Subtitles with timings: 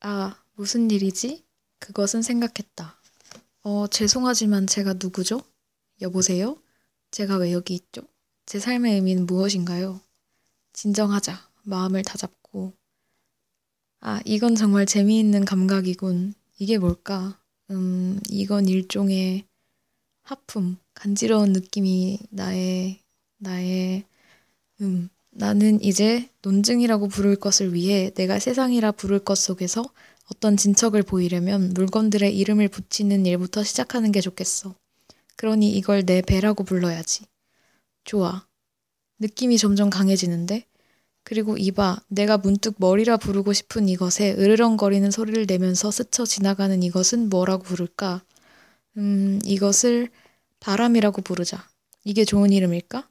[0.00, 1.44] 아, 무슨 일이지?
[1.80, 3.00] 그것은 생각했다.
[3.62, 5.42] 어, 죄송하지만 제가 누구죠?
[6.00, 6.56] 여보세요?
[7.10, 8.02] 제가 왜 여기 있죠?
[8.46, 10.00] 제 삶의 의미는 무엇인가요?
[10.72, 11.48] 진정하자.
[11.64, 12.72] 마음을 다잡고.
[14.00, 16.34] 아, 이건 정말 재미있는 감각이군.
[16.58, 17.40] 이게 뭘까?
[17.70, 19.44] 음, 이건 일종의
[20.22, 23.02] 하품, 간지러운 느낌이 나의,
[23.38, 24.04] 나의,
[24.80, 29.84] 음, 나는 이제 논증이라고 부를 것을 위해 내가 세상이라 부를 것 속에서
[30.30, 34.74] 어떤 진척을 보이려면 물건들의 이름을 붙이는 일부터 시작하는 게 좋겠어.
[35.36, 37.24] 그러니 이걸 내 배라고 불러야지.
[38.04, 38.46] 좋아.
[39.20, 40.66] 느낌이 점점 강해지는데?
[41.22, 47.64] 그리고 이봐, 내가 문득 머리라 부르고 싶은 이것에 으르렁거리는 소리를 내면서 스쳐 지나가는 이것은 뭐라고
[47.64, 48.22] 부를까?
[48.96, 50.08] 음, 이것을
[50.60, 51.68] 바람이라고 부르자.
[52.04, 53.08] 이게 좋은 이름일까?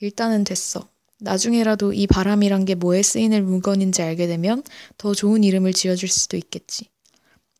[0.00, 0.88] 일단은 됐어.
[1.20, 4.62] 나중에라도 이 바람이란 게 뭐에 쓰이는 물건인지 알게 되면
[4.96, 6.86] 더 좋은 이름을 지어줄 수도 있겠지.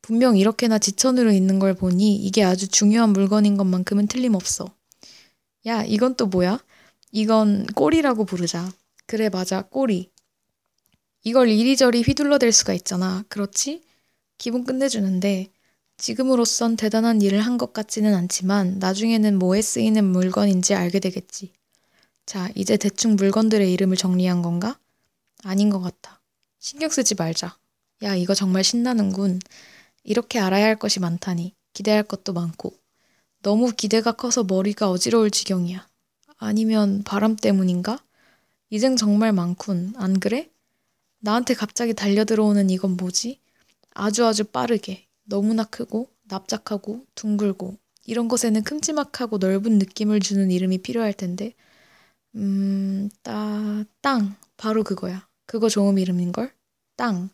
[0.03, 4.67] 분명 이렇게나 지천으로 있는 걸 보니 이게 아주 중요한 물건인 것만큼은 틀림없어.
[5.67, 6.61] 야, 이건 또 뭐야?
[7.12, 8.73] 이건 꼬리라고 부르자.
[9.06, 10.11] 그래, 맞아, 꼬리.
[11.25, 13.25] 이걸 이리저리 휘둘러댈 수가 있잖아.
[13.29, 13.83] 그렇지?
[14.39, 15.51] 기분 끝내주는데,
[15.98, 21.53] 지금으로선 대단한 일을 한 것 같지는 않지만, 나중에는 뭐에 쓰이는 물건인지 알게 되겠지.
[22.29, 24.79] 자, 이제 대충 물건들의 이름을 정리한 건가?
[25.45, 26.21] 아닌 것 같아.
[26.59, 27.57] 신경 쓰지 말자.
[28.03, 29.41] 야, 이거 정말 신나는군.
[30.05, 31.55] 이렇게 알아야 할 것이 많다니.
[31.73, 32.75] 기대할 것도 많고.
[33.43, 35.89] 너무 기대가 커서 머리가 어지러울 지경이야.
[36.37, 37.98] 아니면 바람 때문인가?
[38.69, 39.95] 이젠 정말 많군.
[39.97, 40.51] 안 그래?
[41.20, 43.41] 나한테 갑자기 달려들어오는 이건 뭐지?
[43.95, 51.15] 아주 아주 빠르게, 너무나 크고, 납작하고, 둥글고, 이런 것에는 큼지막하고 넓은 느낌을 주는 이름이 필요할
[51.15, 51.55] 텐데,
[52.37, 54.37] 음, 따, 땅.
[54.57, 55.29] 바로 그거야.
[55.47, 56.53] 그거 좋은 이름인걸?
[56.97, 57.31] 땅.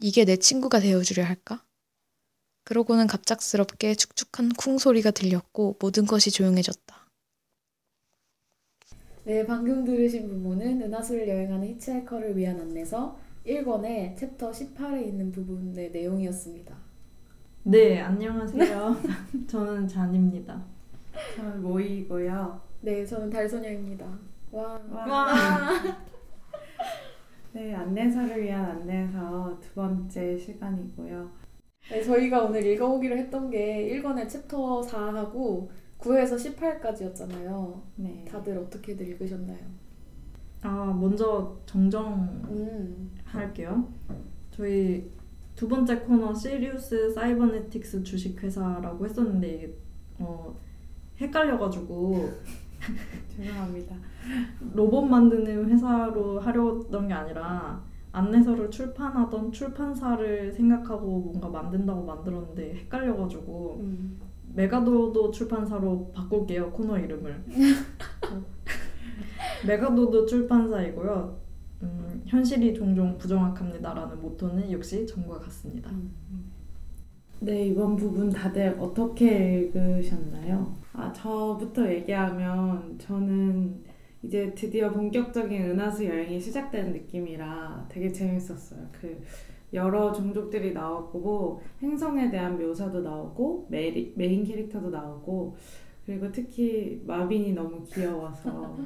[0.00, 1.64] 이게 내 친구가 되어주려 할까?
[2.64, 7.08] 그러고는 갑작스럽게 축축한 쿵 소리가 들렸고 모든 것이 조용해졌다.
[9.24, 16.76] 네, 방금 들으신 부분은 은하수를 여행하는 히치하이커를 위한 안내서 1권의 챕터 18에 있는 부분의 내용이었습니다.
[17.64, 18.96] 네, 안녕하세요.
[19.48, 20.62] 저는 잔입니다.
[21.36, 22.60] 저는 모이고요.
[22.82, 24.06] 네, 저는 달소녀입니다.
[24.50, 24.80] 와.
[24.90, 25.28] 와.
[27.52, 31.30] 네, 안내서를 위한 안내서 두 번째 시간이고요.
[31.90, 37.82] 네, 저희가 오늘 읽어보기로 했던 게 1권의 챕터 4하고 9에서 18까지였잖아요.
[37.96, 38.24] 네.
[38.28, 39.58] 다들 어떻게들 읽으셨나요?
[40.62, 42.50] 아, 먼저 정정할게요.
[44.10, 44.28] 음.
[44.50, 45.10] 저희
[45.54, 49.74] 두 번째 코너 시리우스 사이버네틱스 주식회사라고 했었는데
[50.18, 50.56] 어,
[51.20, 52.32] 헷갈려가지고
[53.36, 53.96] 죄송합니다.
[54.74, 64.18] 로봇 만드는 회사로 하려던 게 아니라 안내서를 출판하던 출판사를 생각하고 뭔가 만든다고 만들었는데 헷갈려가지고 음.
[64.54, 67.44] 메가도도 출판사로 바꿀게요 코너 이름을
[69.66, 71.38] 메가도도 출판사이고요
[71.82, 76.12] 음, 현실이 종종 부정확합니다라는 모토는 역시 전과 같습니다 음.
[77.40, 80.74] 네, 이번 부분 다들 어떻게 읽으셨나요?
[80.92, 83.84] 아, 저부터 얘기하면 저는
[84.22, 88.88] 이제 드디어 본격적인 은하수 여행이 시작되는 느낌이라 되게 재밌었어요.
[88.92, 89.20] 그
[89.72, 95.56] 여러 종족들이 나오고 행성에 대한 묘사도 나오고 메리, 메인 캐릭터도 나오고
[96.08, 98.78] 그리고 특히 마빈이 너무 귀여워서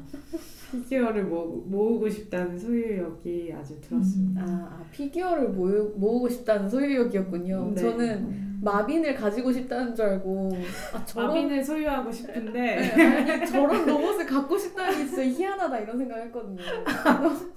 [0.72, 4.42] 피규어를 모, 모으고 싶다는 소유욕이 아주 들었습니다.
[4.42, 7.74] 아, 아, 피규어를 모으, 모으고 싶다는 소유욕이었군요.
[7.76, 7.80] 네.
[7.80, 10.50] 저는 마빈을 가지고 싶다는 줄 알고
[10.94, 15.98] 아 저런 마빈을 소유하고 싶은데 네, 아니 저런 로봇을 갖고 싶다는 게 진짜 희한하다 이런
[15.98, 16.58] 생각했거든요.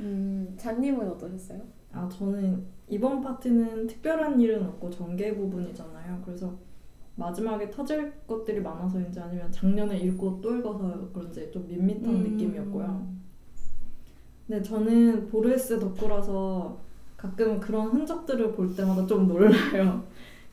[0.00, 1.60] 음, 잔님은 어떠셨어요?
[1.92, 6.58] 아 저는 이번 파트는 특별한 일은 없고 전개 부분이잖아요 그래서
[7.20, 12.22] 마지막에 터질 것들이 많아서인지 아니면 작년에 읽고 또 읽어서 그런지 좀 밋밋한 음.
[12.22, 13.06] 느낌이었고요
[14.46, 16.78] 근데 저는 보르스 덕후라서
[17.18, 20.02] 가끔 그런 흔적들을 볼 때마다 좀 놀라요.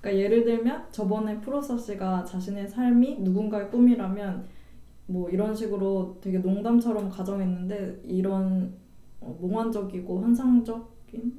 [0.01, 4.45] 그러니까 예를 들면 저번에 프로서 씨가 자신의 삶이 누군가의 꿈이라면
[5.07, 8.71] 뭐 이런 식으로 되게 농담처럼 가정했는데 이런
[9.21, 10.85] 어, 몽환적이고 환상적인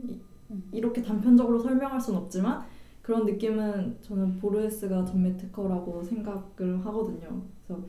[0.09, 0.19] 이-
[0.51, 0.65] 음.
[0.73, 2.65] 이렇게 단편적으로 설명할 순 없지만
[3.09, 7.43] 그런 느낌은 저는 보르헤스가 전매 특허라고 생각을 하거든요.
[7.67, 7.83] 그래서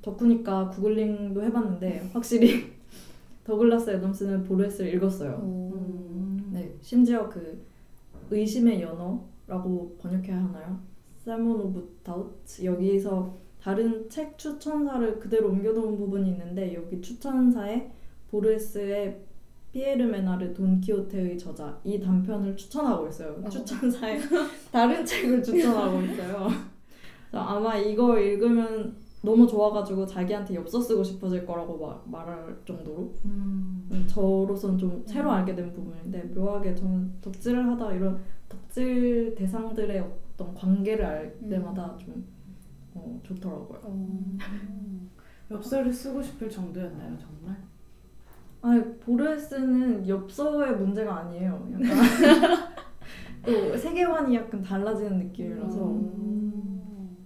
[0.00, 2.72] 덕후니까 구글링도 해봤는데 확실히
[3.44, 5.40] 더글라스 애덤스는 보르헤스를 읽었어요.
[5.42, 6.48] 음.
[6.54, 7.66] 네, 심지어 그
[8.30, 10.80] 의심의 연어라고 번역해야 하나요?
[11.18, 17.90] Salmon of Doubt 여기서 다른 책 추천사를 그대로 옮겨놓은 부분이 있는데 여기 추천사에
[18.30, 19.20] 보르헤스의
[19.76, 23.38] 피에르 메나르 돈키호테의 저자 이 단편을 추천하고 있어요.
[23.44, 23.48] 어.
[23.50, 24.18] 추천사에
[24.72, 26.48] 다른 책을 추천하고 있어요.
[27.30, 33.86] 아마 이걸 읽으면 너무 좋아가지고 자기한테 엽서 쓰고 싶어질 거라고 마- 말할 정도로 음.
[33.90, 38.18] 음, 저로서는 좀 새로 알게 된 부분인데 묘하게 저는 덕질을 하다 이런
[38.48, 41.50] 덕질 대상들의 어떤 관계를 알 음.
[41.50, 42.24] 때마다 좀
[42.94, 43.78] 어, 좋더라고요.
[43.82, 44.28] 어.
[45.50, 47.56] 엽서를 쓰고 싶을 정도였나요, 정말?
[48.66, 51.68] 아니 보르헤스는 엽서의 문제가 아니에요.
[51.74, 51.86] 약간
[53.46, 57.16] 또 세계관이 약간 달라지는 느낌이라서 음.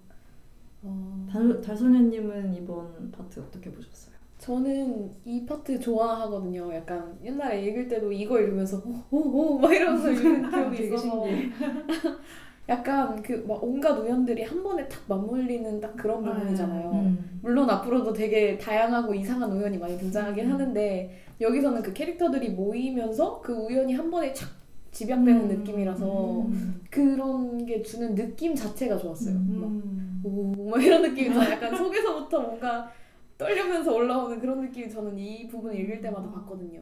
[0.82, 1.26] 어.
[1.30, 4.14] 달, 달소녀님은 이번 파트 어떻게 보셨어요?
[4.36, 6.74] 저는 이 파트 좋아하거든요.
[6.74, 11.24] 약간 옛날에 읽을 때도 이거 읽으면서 오오오 막 이러면서 읽는 기억이 되게 있어서
[12.68, 16.90] 약간 그 막 온갖 우연들이 한 번에 탁 맞물리는 딱 그런 아, 부분이잖아요.
[16.92, 17.40] 음.
[17.42, 20.52] 물론 앞으로도 되게 다양하고 이상한 우연이 많이 등장하긴 음.
[20.52, 24.48] 하는데 여기서는 그 캐릭터들이 모이면서 그 우연이 한 번에 착
[24.92, 25.48] 집약되는 음.
[25.48, 26.80] 느낌이라서 음.
[26.90, 29.34] 그런 게 주는 느낌 자체가 좋았어요.
[29.34, 30.20] 막 음.
[30.24, 31.52] 오, 막 이런 느낌이 있잖아요.
[31.52, 32.90] 약간 속에서부터 뭔가
[33.38, 36.80] 떨려면서 올라오는 그런 느낌이 저는 이 부분을 읽을 때마다 봤거든요.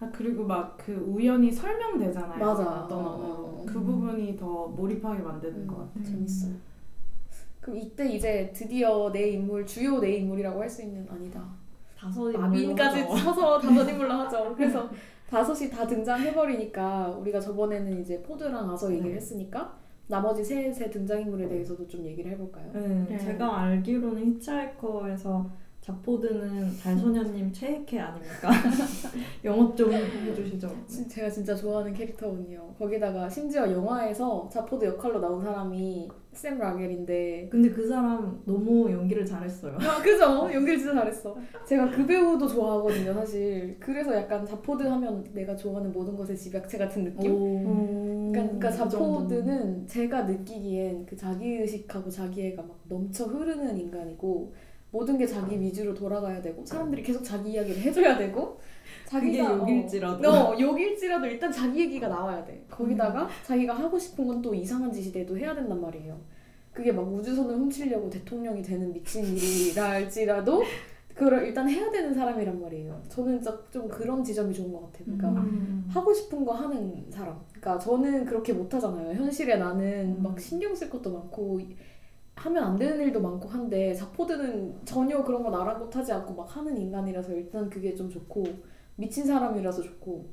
[0.00, 2.38] 아 그리고 막 그 우연이 설명되잖아요.
[2.38, 2.84] 맞아.
[2.84, 3.34] 어떤 어, 언어로.
[3.44, 3.64] 어.
[3.66, 6.04] 그 부분이 더 몰입하게 만드는 것 같아요.
[6.04, 6.54] 재밌어요.
[7.60, 11.42] 그럼 이때 이제 드디어 내 인물, 주요 내 인물이라고 할 수 있는 아니다.
[11.98, 13.24] 다섯 마빈까지 인물로 하죠.
[13.24, 14.54] 쳐서 다섯 인물로 하죠.
[14.56, 14.88] 그래서
[15.28, 19.16] 다섯이 다 등장해버리니까 우리가 저번에는 이제 포드랑 아서 얘기를 네.
[19.16, 22.70] 했으니까 나머지 셋의 등장인물에 대해서도 좀 얘기를 해볼까요?
[22.72, 23.18] 네, 네.
[23.18, 25.50] 제가 알기로는 히치하이커에서
[25.82, 28.50] 자포드는 달소녀님 최애캐 아닙니까?
[29.44, 30.68] 영업 좀 해주시죠.
[30.86, 32.74] 진- 제가 진짜 좋아하는 캐릭터군요.
[32.78, 39.76] 거기다가 심지어 영화에서 자포드 역할로 나온 사람이 샘 라겔인데 근데 그 사람 너무 연기를 잘했어요.
[39.80, 40.48] 아 그죠?
[40.52, 41.36] 연기를 진짜 잘했어.
[41.66, 43.76] 제가 그 배우도 좋아하거든요 사실.
[43.80, 47.32] 그래서 약간 자포드 하면 내가 좋아하는 모든 것의 집약체 같은 느낌?
[47.32, 48.30] 오.
[48.32, 48.90] 그러니까, 그러니까 그.
[48.90, 54.52] 자포드는 제가 느끼기엔 그 자기의식하고 자기애가 막 넘쳐 흐르는 인간이고
[54.92, 58.60] 모든 게 자기 위주로 돌아가야 되고 사람들이 계속 자기 이야기를 해줘야 되고
[59.08, 60.28] 자기가 욕일지라도.
[60.28, 63.28] 어, 어, 욕일지라도 일단 자기 얘기가 나와야 돼 거기다가 음.
[63.44, 66.16] 자기가 하고 싶은 건 또 이상한 짓이 돼도 해야 된단 말이에요
[66.72, 70.62] 그게 막 우주선을 훔치려고 대통령이 되는 미친 일이라 할지라도
[71.14, 75.84] 그걸 일단 해야 되는 사람이란 말이에요 저는 좀 그런 지점이 좋은 것 같아요 그러니까 음.
[75.88, 77.40] 하고 싶은 거 하는 사람.
[77.50, 79.14] 그러니까 저는 그렇게 못 하잖아요.
[79.14, 80.22] 현실에 나는 음.
[80.22, 81.58] 막 신경 쓸 것도 많고
[82.36, 87.32] 하면 안 되는 일도 많고 한데 자포드는 전혀 그런 건 아랑곳하지 않고 막 하는 인간이라서
[87.32, 88.44] 일단 그게 좀 좋고
[88.98, 90.26] 미친 사람이라서 좋고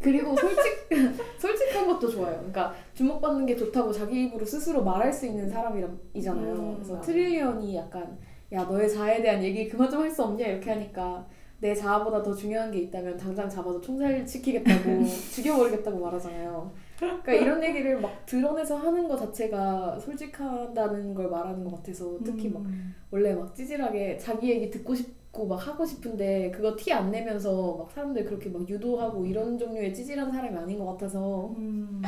[0.00, 0.88] 그리고 솔직
[1.38, 2.36] 솔직한 것도 좋아요.
[2.36, 6.54] 그러니까 주목받는 게 좋다고 자기 입으로 스스로 말할 수 있는 사람이잖아요.
[6.54, 7.06] 음, 그래서 맞아.
[7.06, 8.16] 트릴리언이 약간
[8.52, 11.26] 야 너의 자아에 대한 얘기 그만 좀 할 수 없냐 이렇게 하니까
[11.60, 15.04] 내 자아보다 더 중요한 게 있다면 당장 잡아서 총살시키겠다고
[15.34, 16.72] 죽여버리겠다고 말하잖아요.
[16.96, 22.62] 그러니까 이런 얘기를 막 드러내서 하는 것 자체가 솔직하다는 걸 말하는 것 같아서 특히 막
[22.62, 22.94] 음.
[23.10, 27.76] 원래 막 찌질하게 자기 얘기 듣고 싶 고 막 하고 싶은데 그거 티 안 내면서
[27.78, 32.02] 막 사람들 그렇게 막 유도하고 이런 종류의 찌질한 사람이 아닌 것 같아서 음.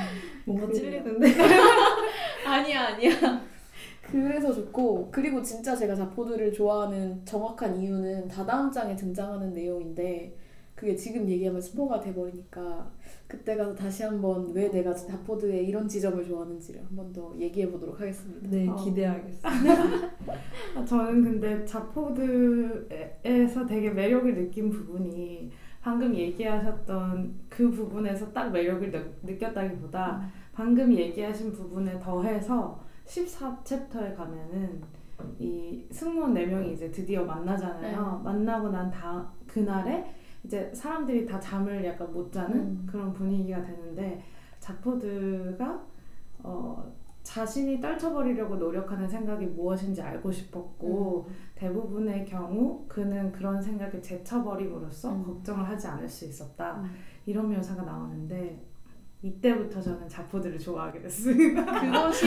[0.44, 0.70] 뭔가.
[0.72, 1.26] 찔리는데.
[2.46, 3.10] 아니야 아니야
[4.02, 10.34] 그래서 좋고 그리고 진짜 제가 자포드를 좋아하는 정확한 이유는 다다음 장에 등장하는 내용인데
[10.80, 12.90] 그게 지금 얘기하면 스포가 돼버리니까
[13.26, 18.00] 그때 가서 다시 한번 왜 내가 자포드의 이런 지점을 좋아하는지를 한 번 더 얘기해 보도록
[18.00, 18.49] 하겠습니다.
[18.49, 18.75] 네 어.
[18.76, 19.50] 기대하겠습니다.
[20.76, 25.50] 아, 저는 근데 자포드에서 되게 매력을 느낀 부분이
[25.82, 34.80] 방금 얘기하셨던 그 부분에서 딱 매력을 느, 느꼈다기보다 방금 얘기하신 부분에 더해서 14챕터에 가면은
[35.38, 38.22] 이 승무원 4명이 이제 드디어 만나잖아요.
[38.25, 40.06] 만나고 난 다, 그날에
[40.44, 42.87] 이제 사람들이 다 잠을 약간 못 자는 음.
[42.90, 44.23] 그런 분위기가 되는데
[44.59, 45.87] 자포드가
[46.42, 46.92] 어,
[47.23, 55.25] 자신이 떨쳐버리려고 노력하는 생각이 무엇인지 알고 싶었고 대부분의 경우 그는 그런 생각을 제쳐버림으로써 음.
[55.25, 56.90] 걱정을 하지 않을 수 있었다 음.
[57.26, 58.64] 이런 묘사가 나오는데
[59.23, 61.62] 이때부터 저는 자포들을 좋아하게 됐습니다.
[61.78, 62.26] 그것이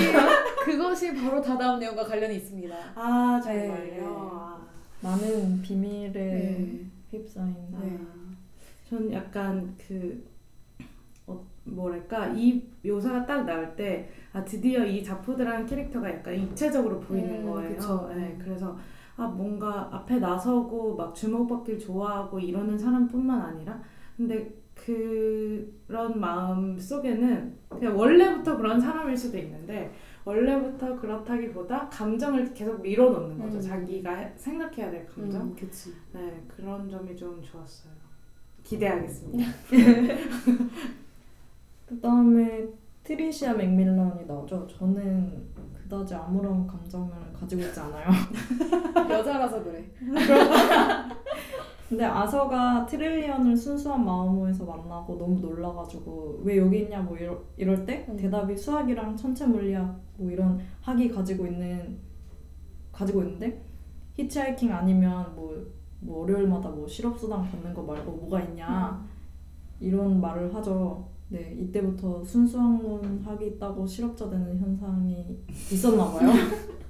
[0.63, 2.75] 그것이 바로 다다음 내용과 관련이 있습니다.
[2.93, 3.67] 아 정말요?
[3.67, 4.29] 정말요?
[4.31, 4.67] 아,
[5.01, 6.85] 많은 비밀에 네.
[7.17, 7.55] 휩싸인.
[7.79, 7.99] 네.
[8.89, 10.23] 전 약간 그
[11.27, 17.45] 어, 뭐랄까 이 묘사가 딱 나올 때 아 드디어 이 자포드라는 캐릭터가 약간 입체적으로 보이는
[17.45, 17.75] 음, 거예요.
[17.75, 18.11] 그쵸.
[18.15, 18.75] 네, 그래서
[19.15, 23.79] 아 뭔가 앞에 나서고 막 주목받길 좋아하고 이러는 사람뿐만 아니라
[24.17, 29.91] 근데 그런 마음 속에는 그냥 원래부터 그런 사람일 수도 있는데
[30.25, 33.57] 원래부터 그렇다기보다 감정을 계속 밀어넣는 거죠.
[33.57, 33.61] 음.
[33.61, 35.41] 자기가 해- 생각해야 될 감정.
[35.41, 35.93] 음, 그치.
[36.13, 37.91] 네, 그런 점이 좀 좋았어요.
[38.63, 39.51] 기대하겠습니다.
[41.85, 42.65] 그 다음에
[43.03, 44.65] 트리시아 맥밀런이 나오죠.
[44.67, 45.43] 저는
[45.83, 48.07] 그다지 아무런 감정을 가지고 있지 않아요.
[49.11, 49.83] 여자라서 그래.
[51.93, 58.03] 근데 아서가 트릴리언을 순수한 마음으로 만나고 너무 놀라가지고 왜 여기 있냐 뭐 이럴, 이럴 때
[58.09, 58.17] 음.
[58.17, 61.99] 대답이 수학이랑 천체 물리학 뭐 이런 학이 가지고 있는
[62.91, 63.63] 가지고 있는데
[64.15, 65.55] 히치하이킹 아니면 뭐,
[65.99, 69.05] 뭐 월요일마다 뭐 실업수당 받는 거 말고 뭐가 있냐
[69.79, 71.07] 이런 말을 하죠.
[71.29, 76.31] 네 이때부터 순수학론 학이 있다고 실업자 되는 현상이 있었나 봐요.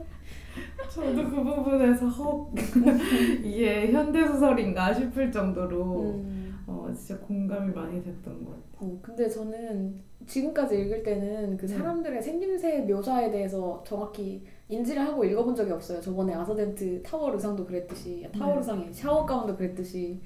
[0.90, 2.54] 저도 그 부분에서 헉
[3.44, 6.64] 이게 현대 소설인가 싶을 정도로 음.
[6.68, 8.64] 어, 진짜 공감이 많이 됐던 것 같아요.
[8.80, 11.78] 어, 근데 저는 지금까지 읽을 때는 그 네.
[11.78, 16.00] 사람들의 생김새 묘사에 대해서 정확히 인지를 하고 읽어본 적이 없어요.
[16.02, 18.60] 저번에 아서 덴트 타워 의상도 그랬듯이 타워 네.
[18.60, 20.22] 의상이 샤워 가운도 그랬듯이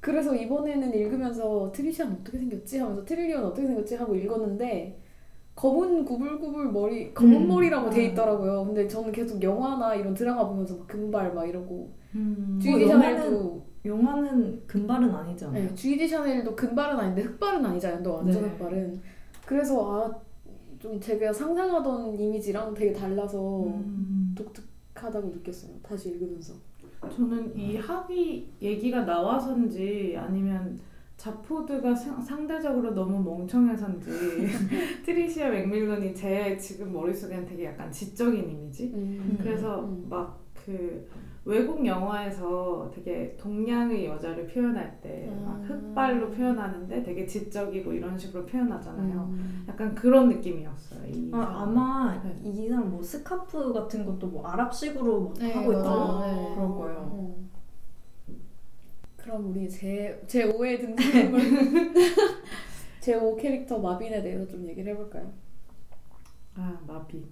[0.00, 4.98] 그래서 이번에는 읽으면서 트리시안 어떻게 생겼지 하면서 트릴리언 어떻게 생겼지 하고 읽었는데
[5.58, 7.48] 검은 구불구불 머리 검은 음.
[7.48, 8.10] 머리라고 돼 아.
[8.10, 8.64] 있더라고요.
[8.64, 14.62] 근데 저는 계속 영화나 이런 드라마 보면서 막 금발 막 이러고 음, 주디 샤넬도 영화는
[14.68, 15.64] 금발은 아니지 않아요?
[15.64, 18.04] 네, 주디 샤넬도 금발은 아닌데 흑발은 아니잖아요.
[18.04, 18.48] 너 완전 네.
[18.50, 19.00] 흑발은.
[19.44, 20.12] 그래서
[20.78, 24.32] 아좀 제가 상상하던 이미지랑 되게 달라서 음.
[24.36, 25.72] 독특하다고 느꼈어요.
[25.82, 26.54] 다시 읽으면서.
[27.16, 30.78] 저는 이 학위 얘기가 나와서인지 아니면
[31.18, 34.08] 자포드가 상- 상대적으로 너무 멍청해서인지
[35.04, 38.92] 트리시아 맥밀런이 제 지금 머릿속에는 되게 약간 지적인 이미지?
[38.94, 39.36] 음.
[39.42, 40.06] 그래서 음.
[40.08, 41.08] 막그
[41.44, 45.60] 외국 영화에서 되게 동양의 여자를 표현할 때막 아.
[45.66, 49.28] 흑발로 표현하는데 되게 지적이고 이런 식으로 표현하잖아요.
[49.32, 49.64] 음.
[49.68, 51.00] 약간 그런 느낌이었어요.
[51.08, 51.62] 이 아.
[51.64, 52.36] 아마 네.
[52.44, 55.72] 이 사람 뭐 스카프 같은 것도 뭐 아랍식으로 막 네, 하고.
[55.72, 56.54] 있다고 네.
[56.54, 57.34] 그럴 거예요.
[59.28, 59.32] 어.
[59.32, 61.40] 그럼 우리 제, 제 5의 등장인물
[63.00, 65.30] 제5 캐릭터 마빈에 대해서 좀 얘기를 해볼까요?
[66.54, 67.24] 아 마비.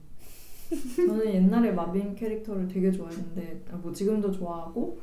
[0.95, 4.99] 저는 옛날에 마빈 캐릭터를 되게 좋아했는데 아, 뭐 지금도 좋아하고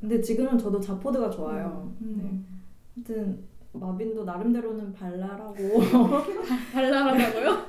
[0.00, 1.92] 근데 지금은 저도 자포드가 좋아요.
[2.00, 2.06] 네.
[2.06, 2.62] 음.
[2.96, 5.54] 하여튼 마빈도 나름대로는 발랄하고
[6.72, 7.66] 발랄하다고요?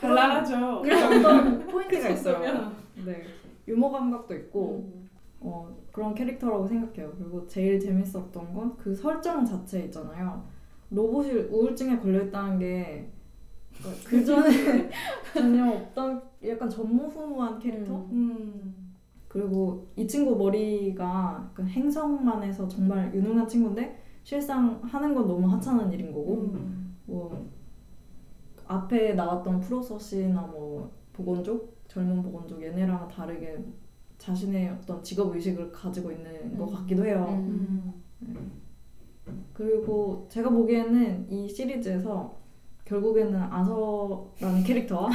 [0.00, 0.82] 발랄하죠.
[0.82, 2.72] 그런 어떤 포인트가 그 있어요.
[3.04, 3.24] 네.
[3.68, 5.01] 유머 감각도 있고 음.
[5.44, 7.12] 어, 그런 캐릭터라고 생각해요.
[7.18, 10.44] 그리고 제일 재밌었던 건 그 설정 자체 있잖아요.
[10.90, 13.12] 로봇이 우울증에 걸려있다는 게
[14.04, 14.88] 그 전에
[15.34, 17.96] 전혀 없던 약간 전무후무한 캐릭터?
[17.96, 18.08] 음.
[18.12, 18.94] 음.
[19.28, 25.90] 그리고 이 친구 머리가 약간 행성만 해서 정말 유능한 친구인데 실상 하는 건 너무 하찮은
[25.92, 26.94] 일인 거고 음.
[27.06, 27.50] 뭐
[28.66, 33.64] 앞에 나왔던 프로서시나 뭐 보건족 젊은 보건족 얘네랑 다르게
[34.26, 36.74] 자신의 어떤 직업 의식을 가지고 있는 것 음.
[36.76, 37.26] 같기도 해요.
[37.44, 37.92] 음.
[39.52, 42.32] 그리고 제가 보기에는 이 시리즈에서
[42.84, 45.10] 결국에는 아서라는 캐릭터와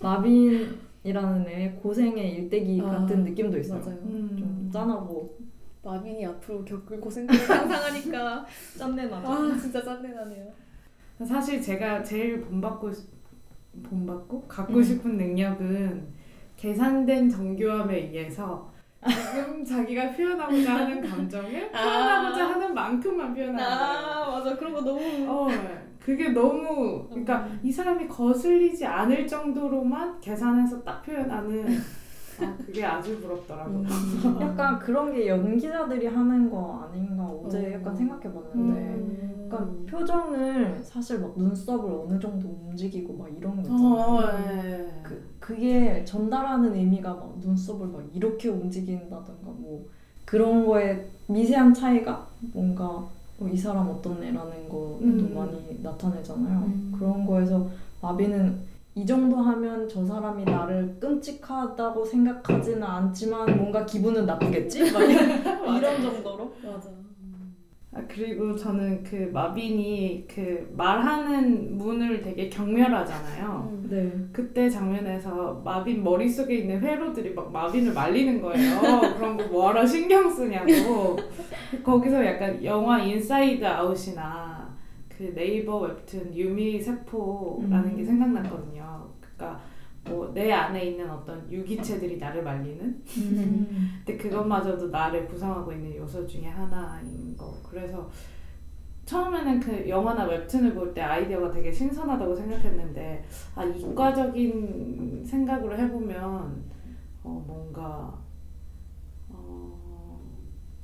[0.00, 3.80] 마빈이라는 애의 고생의 일대기 아, 같은 느낌도 있어요.
[3.80, 3.96] 맞아요.
[4.04, 4.36] 음.
[4.38, 5.36] 좀 짠하고
[5.82, 8.46] 마빈이 앞으로 겪을 고생들을 상상하니까
[8.78, 9.26] 짠내 나죠.
[9.28, 10.46] 아 진짜 짠내 나네요.
[11.24, 13.10] 사실 제가 제일 본받고 싶-
[13.82, 14.82] 본받고 갖고 음.
[14.84, 16.06] 싶은 능력은
[16.56, 18.70] 계산된 정교함에 의해서
[19.06, 21.82] 지금 자기가 표현하고자 하는 감정을 아.
[21.82, 23.70] 표현하고자 하는 만큼만 표현하는 거예요.
[23.70, 25.48] 아 맞아 그런 거 너무 어,
[26.00, 31.66] 그게 너무 그러니까 이 사람이 거슬리지 않을 정도로만 계산해서 딱 표현하는
[32.40, 33.70] 아, 그게 아주 부럽더라고.
[33.78, 34.38] 음.
[34.40, 37.72] 약간 그런 게 연기자들이 하는 거 아닌가 어제 어.
[37.72, 39.35] 약간 생각해봤는데 음.
[39.46, 44.52] 약간 표정을 사실 막 눈썹을 어느 정도 움직이고 막 이런 거 어, 있잖아요.
[44.52, 45.00] 예.
[45.02, 49.86] 그 그게 전달하는 의미가 막 눈썹을 막 이렇게 움직인다던가 뭐
[50.24, 52.86] 그런 거에 미세한 차이가 뭔가
[53.38, 55.32] 어, 이 사람 어떤 애라는 것도 음.
[55.34, 56.58] 많이 나타내잖아요.
[56.58, 56.92] 음.
[56.96, 57.68] 그런 거에서
[58.02, 64.80] 마비는 이 정도 하면 저 사람이 나를 끔찍하다고 생각하지는 않지만 뭔가 기분은 나쁘겠지?
[64.88, 66.50] 이런 정도로.
[66.64, 66.95] 맞아.
[67.96, 73.70] 아, 그리고 저는 그 마빈이 그 말하는 문을 되게 경멸하잖아요.
[73.72, 73.88] 음.
[73.88, 74.12] 네.
[74.32, 78.80] 그때 장면에서 마빈 머릿속에 있는 회로들이 막 마빈을 말리는 거예요.
[79.16, 81.16] 그런 거 뭐하러 신경 쓰냐고.
[81.82, 84.76] 거기서 약간 영화 인사이드 아웃이나
[85.08, 87.96] 그 네이버 웹툰 유미 세포라는 음.
[87.96, 89.08] 게 생각났거든요.
[89.20, 89.60] 그러니까
[90.08, 94.02] 뭐 내 안에 있는 어떤 유기체들이 나를 말리는 음.
[94.04, 97.54] 근데 그것마저도 나를 구성하고 있는 요소 중에 하나인 거.
[97.68, 98.08] 그래서
[99.04, 106.64] 처음에는 그 영화나 웹툰을 볼 때 아이디어가 되게 신선하다고 생각했는데 아 이과적인 생각으로 해보면
[107.22, 108.18] 어 뭔가
[109.28, 110.20] 어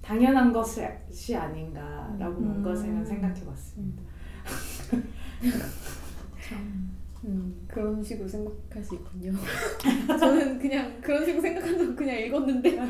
[0.00, 2.62] 당연한 것이 아닌가라고 음.
[2.62, 4.02] 뭔가 생각해봤습니다.
[7.24, 9.32] 음, 그런 식으로 생각할 수 있군요.
[10.18, 12.80] 저는 그냥 그런 식으로 생각한다고 그냥 읽었는데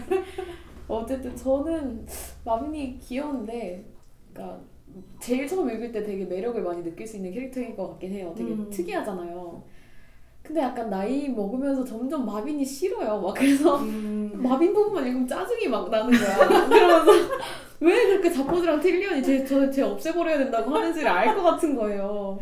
[0.89, 2.07] 어쨌든 저는
[2.45, 3.85] 마빈이 귀여운데
[4.33, 4.61] 그러니까
[5.21, 8.35] 제일 처음 읽을 때 되게 매력을 많이 느낄 수 있는 캐릭터인 것 같긴 해요.
[8.37, 8.69] 되게 음.
[8.71, 9.63] 특이하잖아요.
[10.43, 13.21] 근데 약간 나이 먹으면서 점점 마빈이 싫어요.
[13.21, 14.33] 막 그래서 음.
[14.35, 16.69] 마빈 부분만 읽으면 짜증이 막 나는 거야.
[16.69, 17.13] 그러면서
[17.81, 22.39] 왜 그렇게 자포드랑 틸리언이 쟤, 저, 쟤 없애버려야 된다고 하는지를 알 것 같은 거예요.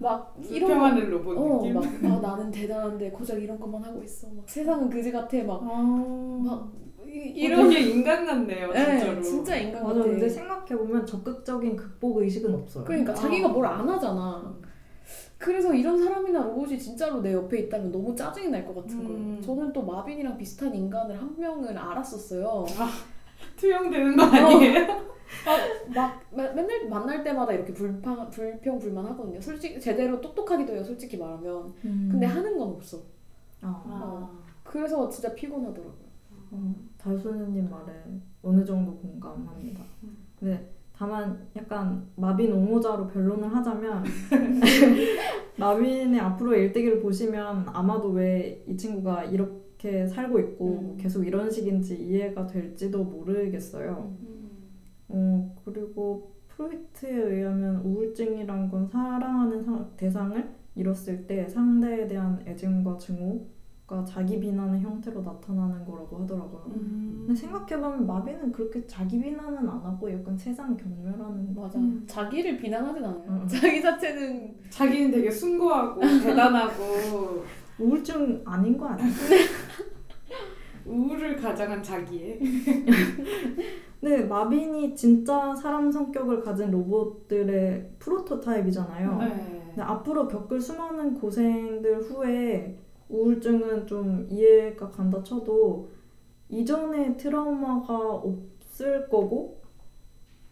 [0.00, 1.74] 막 이런 거 불평하는 로봇 어, 느낌.
[1.74, 4.28] 막 아, 나는 대단한데 고작 이런 것만 하고 있어.
[4.28, 5.36] 막 세상은 그지 같아.
[5.44, 6.72] 막, 아, 막
[7.06, 9.22] 이- 이런 이런 게 인간 같네요, 네, 진짜로.
[9.22, 9.94] 진짜 인간 맞아.
[9.96, 10.10] 같아.
[10.10, 12.84] 근데 생각해 보면 적극적인 극복 의식은 없어요.
[12.84, 13.14] 그러니까 아.
[13.14, 14.54] 자기가 뭘 안 하잖아.
[15.38, 19.18] 그래서 이런 사람이나 로봇이 진짜로 내 옆에 있다면 너무 짜증이 날 것 같은 거예요.
[19.18, 19.40] 음.
[19.42, 22.66] 저는 또 마빈이랑 비슷한 인간을 한 명을 알았었어요.
[23.56, 25.08] 투영되는 거 아니에요?
[25.94, 29.40] 막 매- 맨날 만날 때마다 이렇게 불평 불평 불만 하거든요.
[29.40, 30.82] 솔직히 제대로 똑똑하기도 해요.
[30.84, 31.72] 솔직히 말하면.
[31.84, 32.08] 음.
[32.10, 32.98] 근데 하는 건 없어.
[33.62, 34.30] 아, 아.
[34.64, 36.08] 그래서 진짜 피곤하더라고요.
[36.50, 37.92] 어, 달소녀님 말에
[38.42, 39.82] 어느 정도 공감합니다.
[40.38, 44.04] 근데 다만 약간 마빈 옹호자로 변론을 하자면
[45.58, 50.96] 마빈의 앞으로의 일대기를 보시면 아마도 왜 이 친구가 이렇게 살고 있고 음.
[50.98, 54.12] 계속 이런 식인지 이해가 될지도 모르겠어요.
[55.08, 64.04] 어, 그리고 프로이트에 의하면 우울증이란 건 사랑하는 사- 대상을 잃었을 때 상대에 대한 애증과 증오가
[64.04, 66.64] 자기 비난의 형태로 나타나는 거라고 하더라고요.
[66.76, 67.24] 음.
[67.26, 71.78] 근데 생각해보면 마비는 그렇게 자기 비난은 안 하고 약간 세상 경멸하는 맞아.
[71.78, 72.04] 음.
[72.06, 73.24] 자기를 비난하진 않아요.
[73.42, 73.46] 음.
[73.48, 77.44] 자기 자체는 자기는 되게 숭고하고 대단하고
[77.78, 79.06] 우울증 아닌 거 아니야?
[80.88, 82.40] 우울을 가장한 자기의
[84.00, 89.18] 근데 마빈이 진짜 사람 성격을 가진 로봇들의 프로토타입이잖아요.
[89.18, 89.62] 네.
[89.68, 95.88] 근데 앞으로 겪을 수많은 고생들 후에 우울증은 좀 이해가 간다 쳐도
[96.48, 99.60] 이전의 트라우마가 없을 거고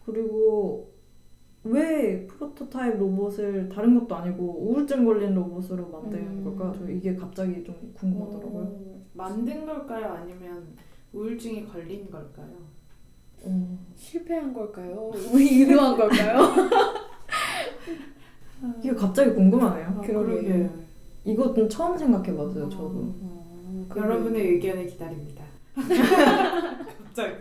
[0.05, 0.96] 그리고
[1.69, 6.43] 왜 프로토타입 로봇을 다른 것도 아니고 우울증 걸린 로봇으로 만든 음.
[6.43, 6.73] 걸까?
[6.77, 8.63] 저 이게 갑자기 좀 궁금하더라고요.
[8.63, 10.13] 어, 만든 걸까요?
[10.13, 10.67] 아니면
[11.13, 12.47] 우울증이 걸린 걸까요?
[13.43, 15.11] 어, 실패한 걸까요?
[15.33, 16.39] 의도한 걸까요?
[18.79, 19.87] 이게 갑자기 궁금하네요.
[19.87, 20.01] 아.
[20.01, 20.69] 그러게요.
[21.25, 23.13] 이것은 처음 생각해봤어요, 저도.
[23.21, 24.03] 어, 그러게요.
[24.03, 25.43] 여러분의 의견을 기다립니다.
[27.03, 27.33] 갑자기.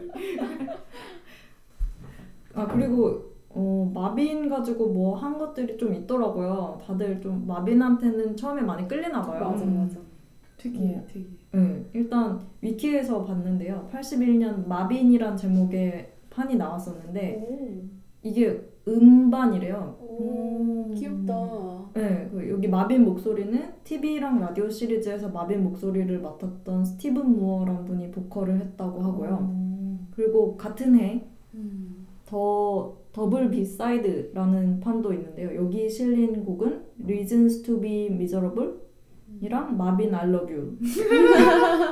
[2.54, 6.79] 아 그리고 어, 마빈 가지고 뭐 한 것들이 좀 있더라고요.
[6.87, 9.51] 다들 좀 마빈한테는 처음에 많이 끌리나 봐요.
[9.51, 9.79] 맞아 음.
[9.79, 9.99] 맞아.
[10.59, 11.05] 특이해요, 음.
[11.07, 11.27] 특이.
[11.53, 13.88] 네, 일단 위키에서 봤는데요.
[13.92, 17.83] 81년 마빈이란 제목의 판이 나왔었는데 오,
[18.23, 19.97] 이게 음반이래요.
[20.01, 20.95] 오 음.
[20.95, 21.35] 귀엽다.
[21.95, 28.61] 네, 그 여기 마빈 목소리는 TV랑 라디오 시리즈에서 마빈 목소리를 맡았던 스티븐 무어란 분이 보컬을
[28.61, 29.38] 했다고 하고요.
[29.51, 30.09] 음.
[30.14, 32.07] 그리고 같은 해 음.
[32.26, 35.57] The Double B-Side라는 판도 있는데요.
[35.57, 38.74] 여기 실린 곡은 Reasons to be Miserable
[39.40, 40.76] 이랑 Marvin I love you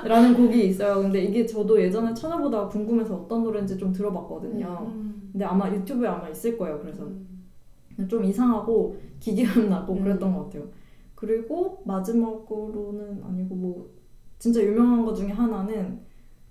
[0.04, 1.00] 라는 곡이 있어요.
[1.00, 4.87] 근데 이게 저도 예전에 찾아보다가 궁금해서 어떤 노래인지 좀 들어봤거든요.
[4.94, 5.30] 음.
[5.32, 6.78] 근데 아마 유튜브에 아마 있을 거예요.
[6.78, 8.06] 그래서 음.
[8.06, 10.02] 좀 이상하고 기괴감 나고 음.
[10.04, 10.68] 그랬던 것 같아요.
[11.14, 13.90] 그리고 마지막으로는 아니고 뭐
[14.38, 16.00] 진짜 유명한 것 중에 하나는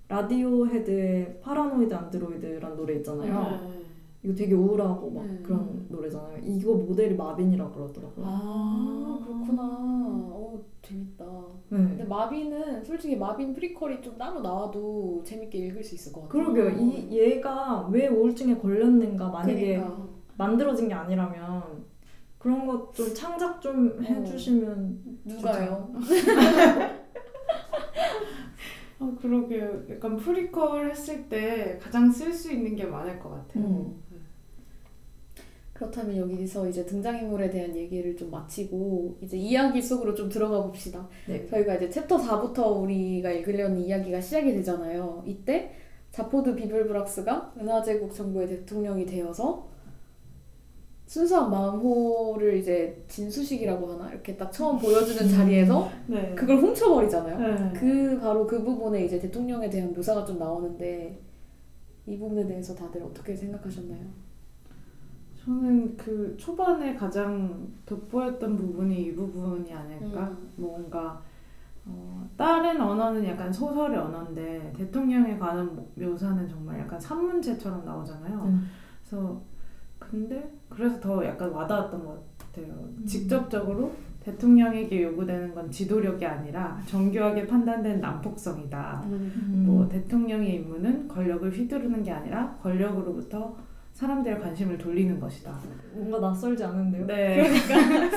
[0.08, 3.83] 라디오헤드의 Paranoid Android란 노래 있잖아요.
[4.24, 4.30] 네.
[4.30, 5.38] 이거 되게 우울하고 막 네.
[5.42, 6.38] 그런 노래잖아요.
[6.42, 8.24] 이거 모델이 마빈이라 그러더라고요.
[8.26, 9.62] 아 그렇구나.
[9.62, 11.24] 어 재밌다.
[11.68, 11.78] 네.
[11.78, 16.52] 근데 마빈은 솔직히 마빈 프리퀄이 좀 따로 나와도 재밌게 읽을 수 있을 것 같아요.
[16.52, 16.70] 그러게요.
[16.80, 20.06] 이 얘가 왜 우울증에 걸렸는가 만약에 그러니까.
[20.38, 21.84] 만들어진 게 아니라면
[22.38, 25.90] 그런 것 좀 창작 좀 해주시면 누가요?
[29.00, 29.82] 아, 그러게요.
[29.90, 33.64] 약간 프리퀄 했을 때 가장 쓸 수 있는 게 많을 것 같아요.
[33.64, 34.02] 음.
[35.74, 41.06] 그렇다면 여기서 이제 등장인물에 대한 얘기를 좀 마치고 이제 이야기 속으로 좀 들어가 봅시다.
[41.26, 41.44] 네.
[41.46, 45.24] 저희가 이제 챕터 4부터 우리가 읽으려는 이야기가 시작이 되잖아요.
[45.26, 45.72] 이때
[46.12, 49.68] 자포드 비블브락스가 은하제국 정부의 대통령이 되어서
[51.06, 56.36] 순수한 마음호를 이제 진수식이라고 하나 이렇게 딱 처음 보여주는 자리에서 네.
[56.36, 57.38] 그걸 훔쳐버리잖아요.
[57.38, 57.72] 네.
[57.78, 61.20] 그 바로 그 부분에 이제 대통령에 대한 묘사가 좀 나오는데
[62.06, 64.23] 이 부분에 대해서 다들 어떻게 생각하셨나요?
[65.44, 70.28] 저는 그 초반에 가장 돋보였던 부분이 이 부분이 아닐까?
[70.28, 70.48] 음.
[70.56, 71.20] 뭔가
[71.84, 78.42] 어, 다른 언어는 약간 소설의 언어인데 대통령에 관한 모- 묘사는 정말 약간 산문체처럼 나오잖아요.
[78.44, 78.66] 음.
[79.02, 79.42] 그래서
[79.98, 82.72] 근데 그래서 더 약간 와닿았던 것 같아요.
[82.72, 83.04] 음.
[83.04, 89.02] 직접적으로 대통령에게 요구되는 건 지도력이 아니라 정교하게 판단된 난폭성이다.
[89.04, 89.64] 음.
[89.66, 93.54] 뭐 대통령의 임무는 권력을 휘두르는 게 아니라 권력으로부터
[93.94, 95.56] 사람들의 관심을 돌리는 것이다.
[95.92, 97.06] 뭔가 낯설지 않은데요?
[97.06, 97.44] 네.
[97.66, 98.16] 그러니까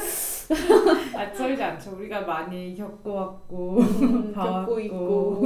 [1.13, 1.95] 낯설지 않죠.
[1.95, 4.33] 우리가 많이 겪어왔고 음.
[4.35, 5.41] 겪고 있고.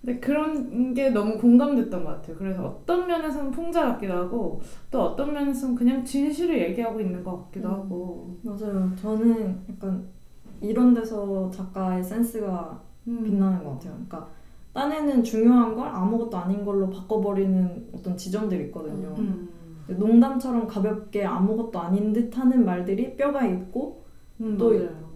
[0.00, 2.36] 근데 그런 게 너무 공감됐던 것 같아요.
[2.36, 7.68] 그래서 어떤 면에서는 풍자 같기도 하고 또 어떤 면에서는 그냥 진실을 얘기하고 있는 것 같기도
[7.68, 7.72] 음.
[7.72, 8.36] 하고.
[8.42, 8.92] 맞아요.
[8.96, 10.06] 저는 약간
[10.60, 13.24] 이런 데서 작가의 센스가 음.
[13.24, 13.92] 빛나는 것 같아요.
[13.94, 14.28] 그러니까
[14.78, 19.12] 딴에는 중요한 걸 아무것도 아닌 걸로 바꿔버리는 어떤 지점들이 있거든요.
[19.18, 19.48] 음.
[19.88, 24.04] 농담처럼 가볍게 아무것도 아닌 듯 하는 말들이 뼈가 있고
[24.40, 25.08] 음, 또 맞아요.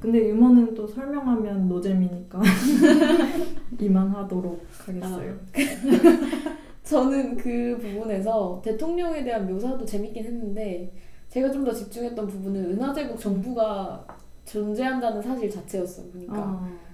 [0.00, 2.40] 근데 유머는 또 설명하면 노잼이니까
[3.78, 5.36] 이만하도록 하겠어요.
[6.82, 10.92] 저는 그 부분에서 대통령에 대한 묘사도 재밌긴 했는데
[11.28, 14.04] 제가 좀 더 집중했던 부분은 은하제국 정부가
[14.44, 16.06] 존재한다는 사실 자체였어요.
[16.10, 16.87] 그러니까 어.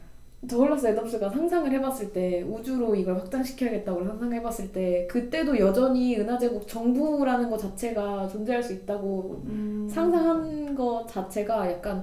[0.49, 7.59] 더글라스 애덤스가 상상을 해봤을 때 우주로 이걸 확장시켜야겠다고 상상해봤을 때 그때도 여전히 은하제국 정부라는 것
[7.59, 9.89] 자체가 존재할 수 있다고 음.
[9.91, 12.03] 상상한 것 자체가 약간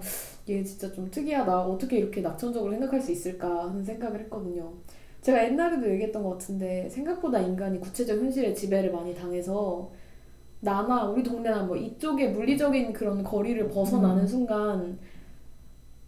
[0.49, 4.71] 얘 진짜 좀 특이하다 어떻게 이렇게 낙천적으로 생각할 수 있을까 하는 생각을 했거든요.
[5.21, 9.91] 제가 옛날에도 얘기했던 것 같은데 생각보다 인간이 구체적 현실의 지배를 많이 당해서
[10.62, 14.27] 나나 우리 동네나 뭐 이쪽의 물리적인 그런 거리를 벗어나는 음.
[14.27, 14.99] 순간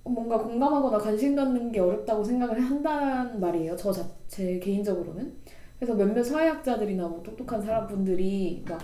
[0.04, 3.76] 뭔가 공감하거나 관심 갖는 게 어렵다고 생각을 한다는 말이에요.
[3.76, 5.34] 저 자체 개인적으로는.
[5.80, 8.80] 그래서 몇몇 사회학자들이나 뭐 똑똑한 사람분들이 막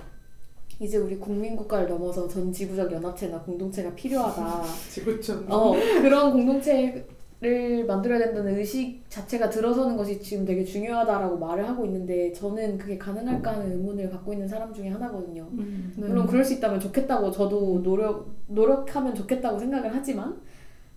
[0.80, 4.64] 이제 우리 국민국가를 넘어서 전 지구적 연합체나 공동체가 필요하다.
[4.90, 5.46] 지구촌.
[5.50, 12.32] 어, 그런 공동체를 만들어야 된다는 의식 자체가 들어서는 것이 지금 되게 중요하다라고 말을 하고 있는데
[12.32, 15.50] 저는 그게 가능할까 하는 의문을 갖고 있는 사람 중에 하나거든요.
[15.52, 15.94] 음.
[15.98, 16.08] 네.
[16.08, 20.40] 물론 그럴 수 있다면 좋겠다고 저도 노력 노력하면 좋겠다고 생각을 하지만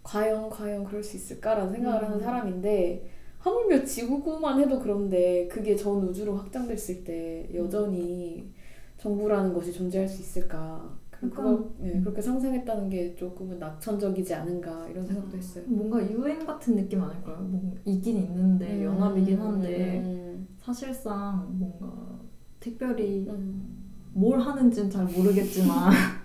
[0.03, 2.07] 과연 과연 그럴 수 있을까라는 생각을 음.
[2.07, 8.53] 하는 사람인데 하물며 지구만 해도 그런데 그게 전 우주로 확장됐을 때 여전히
[8.99, 10.97] 정부라는 것이 존재할 수 있을까?
[11.11, 15.65] 그- 그걸 예, 그렇게 상상했다는 게 조금은 낙천적이지 않은가 이런 생각도 했어요.
[15.69, 17.39] 뭔가 유엔 같은 느낌 아닐까요?
[17.43, 22.21] 뭐 있긴 있는데 음, 연합이긴 한데 음, 사실상 뭔가
[22.59, 25.91] 특별히 음, 뭘 하는지는 잘 모르겠지만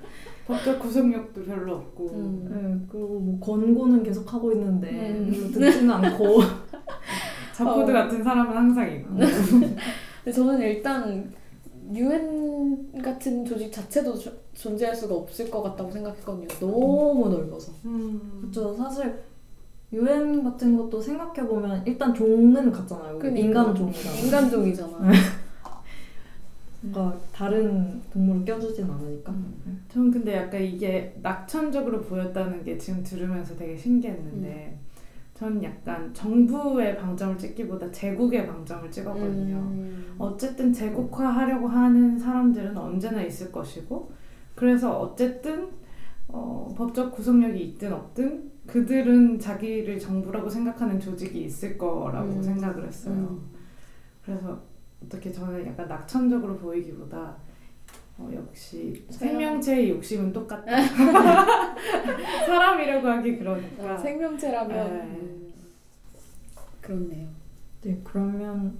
[0.48, 2.10] 법적 구속력도 별로 없고.
[2.14, 2.48] 음.
[2.50, 5.52] 네, 그리고 뭐 권고는 계속 하고 있는데 음.
[5.54, 6.40] 듣지는 않고
[7.54, 7.94] 자포드 어.
[7.94, 9.10] 같은 사람은 항상 있고.
[10.24, 11.32] 근데 저는 일단
[11.94, 16.48] 유엔 같은 조직 자체도 조- 존재할 수가 없을 것 같다고 생각했거든요.
[16.60, 17.72] 너무 넓어서.
[17.86, 18.40] 음.
[18.42, 19.14] 그렇죠 사실
[19.94, 23.46] 유엔 같은 것도 생각해 보면 일단 종은 같잖아요 그러니까.
[23.46, 25.12] 인간 종이잖아 인간종이잖아.
[26.91, 29.34] 뭔가 다른 동물을 껴주진 않으니까
[29.89, 34.78] 저는 근데 약간 이게 낙천적으로 보였다는 게 지금 들으면서 되게 신기했는데
[35.34, 39.56] 저는 약간 정부의 방점을 찍기보다 제국의 방점을 찍었거든요.
[39.58, 40.15] 음.
[40.17, 44.12] 어쨌든 제국화하려고 하는 사람들은 언제나 있을 것이고
[44.56, 45.69] 그래서 어쨌든
[46.28, 52.41] 어, 법적 구속력이 있든 없든 그들은 자기를 정부라고 생각하는 조직이 있을 거라고 음.
[52.41, 53.13] 생각을 했어요.
[53.13, 53.41] 음.
[54.26, 54.60] 그래서
[55.04, 57.36] 어떻게 저는 약간 낙천적으로 보이기보다
[58.18, 59.36] 어, 역시 사람.
[59.36, 60.72] 생명체의 욕심은 똑같다.
[62.46, 63.94] 사람이라고 하기 그러니까.
[63.94, 65.02] 아, 생명체라면 네.
[65.04, 65.54] 음.
[66.82, 67.28] 그렇네요.
[67.82, 68.78] 네 그러면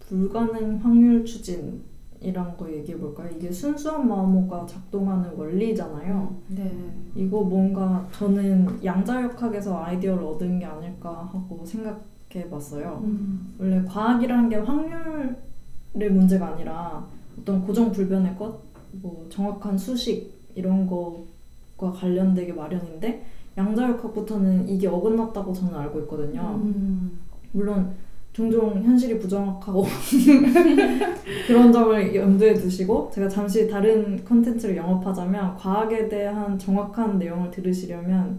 [0.00, 1.84] 불가능 확률 추진
[2.20, 3.30] 이란 거 얘기해 볼까요?
[3.34, 6.42] 이게 순수한 마모가 작동하는 원리잖아요.
[6.48, 6.92] 네.
[7.14, 12.04] 이거 뭔가 저는 양자역학에서 아이디어를 얻은 게 아닐까 하고 생각
[12.38, 13.00] 해 봤어요.
[13.02, 13.54] 음.
[13.58, 17.06] 원래 과학이라는 게 확률의 문제가 아니라
[17.38, 18.60] 어떤 고정 불변의 것,
[18.92, 23.24] 뭐 정확한 수식 이런 거과 관련되게 마련인데
[23.56, 26.60] 양자역학부터는 이게 어긋났다고 저는 알고 있거든요.
[26.62, 27.18] 음.
[27.52, 27.92] 물론
[28.32, 29.84] 종종 현실이 부정확하고
[31.48, 38.38] 그런 점을 염두에 두시고 제가 잠시 다른 컨텐츠를 영업하자면 과학에 대한 정확한 내용을 들으시려면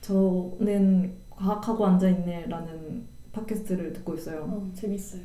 [0.00, 3.04] 저는 과학하고 앉아있네라는
[3.40, 4.42] 팟캐스트를 듣고 있어요.
[4.42, 5.22] 어, 재밌어요.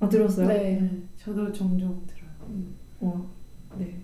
[0.00, 0.48] 아 들었어요?
[0.48, 0.80] 네.
[0.80, 1.02] 네.
[1.16, 2.30] 저도 종종 들어요.
[3.00, 3.30] 어,
[3.78, 4.00] 네.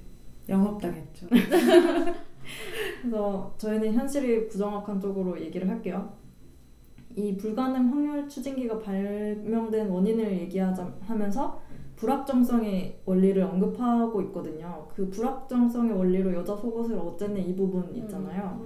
[0.48, 1.26] 영업당했죠.
[3.02, 6.12] 그래서 저희는 현실이 부정확한 쪽으로 얘기를 할게요.
[7.16, 11.62] 이 불가능 확률 추진기가 발명된 원인을 얘기하면서
[11.96, 14.86] 불확정성의 원리를 언급하고 있거든요.
[14.94, 18.60] 그 불확정성의 원리로 여자 속옷을 어쨌네 이 부분 있잖아요.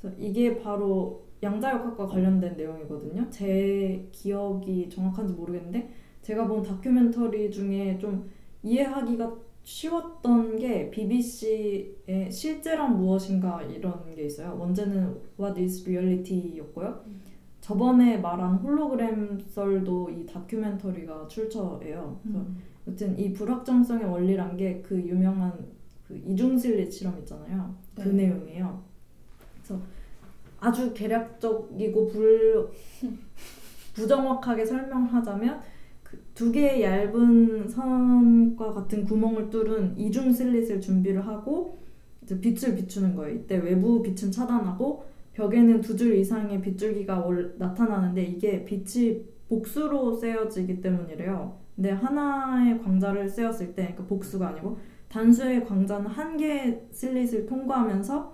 [0.00, 3.28] 그래서 이게 바로 양자역학과 관련된 내용이거든요.
[3.30, 5.90] 제 기억이 정확한지 모르겠는데
[6.22, 8.30] 제가 본 다큐멘터리 중에 좀
[8.62, 14.56] 이해하기가 쉬웠던 게 BBC의 실제란 무엇인가 이런 게 있어요.
[14.58, 17.04] 원제는 What is Reality였고요.
[17.60, 22.20] 저번에 말한 홀로그램 썰도 이 다큐멘터리가 출처예요.
[22.22, 22.58] 그래서 음.
[22.86, 25.52] 여튼 이 불확정성의 원리란 게 그 유명한
[26.06, 27.74] 그 이중실리 실험 있잖아요.
[27.94, 28.26] 그 네.
[28.28, 28.82] 내용이에요.
[29.54, 29.80] 그래서
[30.64, 32.68] 아주 개략적이고 불
[33.94, 35.60] 부정확하게 설명하자면
[36.02, 41.78] 그 두 개의 얇은 선과 같은 구멍을 뚫은 이중 슬릿을 준비를 하고
[42.22, 43.36] 이제 빛을 비추는 거예요.
[43.36, 50.80] 이때 외부 빛은 차단하고 벽에는 두 줄 이상의 빗줄기가 올- 나타나는데 이게 빛이 복수로 쐬어지기
[50.80, 51.56] 때문이래요.
[51.76, 58.33] 근데 하나의 광자를 쐬었을 때, 그러니까 복수가 아니고 단수의 광자는 한 개의 슬릿을 통과하면서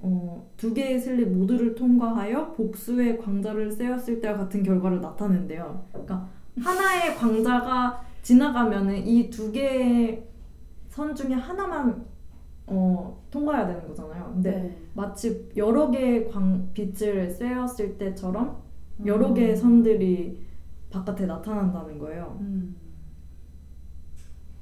[0.00, 5.86] 어, 두 개의 슬릿 모두를 통과하여 복수의 광자를 쐬었을 때와 같은 결과를 나타낸대요.
[5.92, 6.28] 그러니까
[6.60, 10.24] 하나의 광자가 지나가면은 이 두 개의
[10.88, 12.04] 선 중에 하나만
[12.66, 14.30] 어, 통과해야 되는 거잖아요.
[14.34, 14.78] 근데 네.
[14.94, 18.56] 마치 여러 개의 광 빛을 쐬었을 때처럼
[19.00, 19.06] 음.
[19.06, 20.46] 여러 개의 선들이
[20.90, 22.36] 바깥에 나타난다는 거예요.
[22.40, 22.76] 음.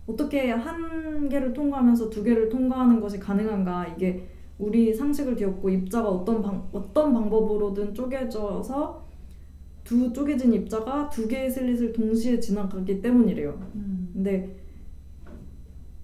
[0.07, 3.89] 어떻게 한 개를 통과하면서 두 개를 통과하는 것이 가능한가?
[3.89, 9.07] 이게 우리 상식을 뒤엎고 입자가 어떤 방 어떤 방법으로든 쪼개져서
[9.85, 13.51] 두 쪼개진 입자가 두 개의 슬릿을 동시에 지나가기 때문이래요.
[13.75, 14.11] 음.
[14.13, 14.57] 근데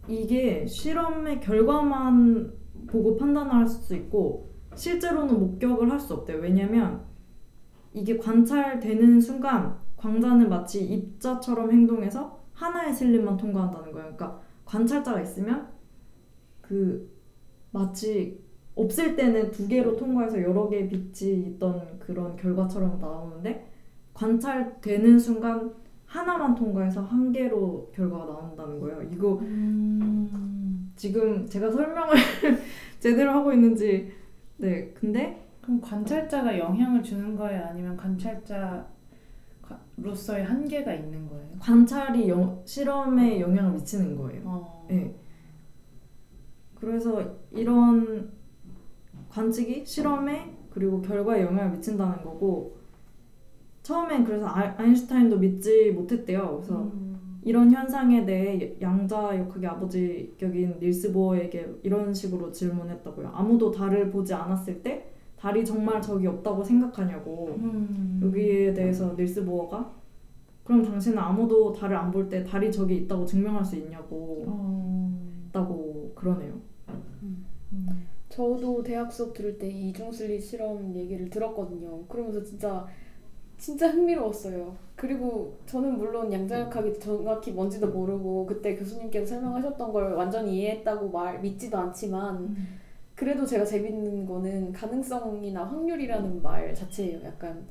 [0.09, 2.53] 이게 실험의 결과만
[2.87, 6.39] 보고 판단을 할 수 있고 실제로는 목격을 할 수 없대요.
[6.39, 7.05] 왜냐면
[7.93, 14.15] 이게 관찰되는 순간 광자는 마치 입자처럼 행동해서 하나의 슬립만 통과한다는 거예요.
[14.15, 15.69] 그러니까 관찰자가 있으면
[16.61, 17.11] 그
[17.71, 18.42] 마치
[18.75, 23.71] 없을 때는 두 개로 통과해서 여러 개의 빛이 있던 그런 결과처럼 나오는데
[24.15, 25.75] 관찰되는 순간
[26.07, 29.03] 하나만 통과해서 한 개로 결과가 나온다는 거예요.
[29.11, 30.93] 이거 음.
[30.97, 32.17] 지금 제가 설명을
[33.01, 34.13] 제대로 하고 있는지
[34.59, 37.65] 네 근데 그럼 관찰자가 영향을 주는 거예요?
[37.65, 38.85] 아니면 관찰자로서의
[40.45, 41.47] 한계가 있는 거예요?
[41.61, 44.43] 관찰이 영- 실험에 영향을 미치는 거예요.
[44.45, 44.87] 어.
[44.91, 45.15] 네.
[46.75, 48.33] 그래서 이런
[49.33, 52.77] 관측이 실험에 그리고 결과에 영향을 미친다는 거고
[53.83, 56.57] 처음엔 그래서 아- 아인슈타인도 믿지 못했대요.
[56.59, 57.41] 그래서 음.
[57.45, 63.29] 이런 현상에 대해 양자 역학의 아버지 격인 닐스 보어에게 이런 식으로 질문했다고요.
[63.35, 67.57] 아무도 달을 보지 않았을 때 달이 정말 적이 없다고 생각하냐고.
[67.59, 68.21] 음.
[68.23, 69.91] 여기에 대해서 닐스 보어가
[70.63, 75.19] 그럼 당신은 아무도 달을 안 볼 때 달이 적이 있다고 증명할 수 있냐고 어.
[75.49, 76.55] 있다고 그러네요.
[78.33, 78.37] 음.
[78.37, 82.05] 저도 대학 수업 들을 때 이중슬릿 실험 얘기를 들었거든요.
[82.07, 82.87] 그러면서 진짜
[83.59, 84.75] 진짜 흥미로웠어요.
[84.97, 91.79] 그리고 저는 물론 양자역학이 정확히 뭔지도 모르고 그때 교수님께서 설명하셨던 걸 완전히 이해했다고 말 믿지도
[91.79, 92.81] 않지만 음.
[93.15, 97.21] 그래도 제가 재밌는 거는 가능성이나 확률이라는 말 자체예요.
[97.25, 97.65] 약간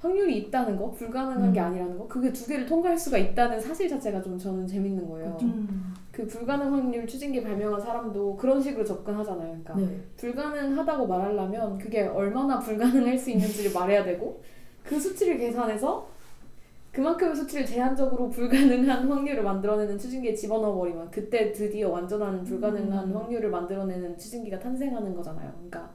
[0.00, 1.64] 확률이 있다는 거, 불가능한 게 음.
[1.64, 5.36] 아니라는 거, 그게 두 개를 통과할 수가 있다는 사실 자체가 좀 저는 재밌는 거예요.
[5.42, 5.94] 음.
[6.12, 9.60] 그 불가능 확률 추진기 발명한 사람도 그런 식으로 접근하잖아요.
[9.62, 10.00] 그러니까 네.
[10.16, 14.42] 불가능하다고 말하려면 그게 얼마나 불가능할 수 있는지를 말해야 되고
[14.84, 16.08] 그 수치를 계산해서
[16.92, 23.16] 그만큼의 수치를 제한적으로 불가능한 확률을 만들어내는 추진기에 집어넣어 버리면 그때 드디어 완전한 불가능한 음.
[23.16, 25.52] 확률을 만들어내는 추진기가 탄생하는 거잖아요.
[25.52, 25.92] 그러니까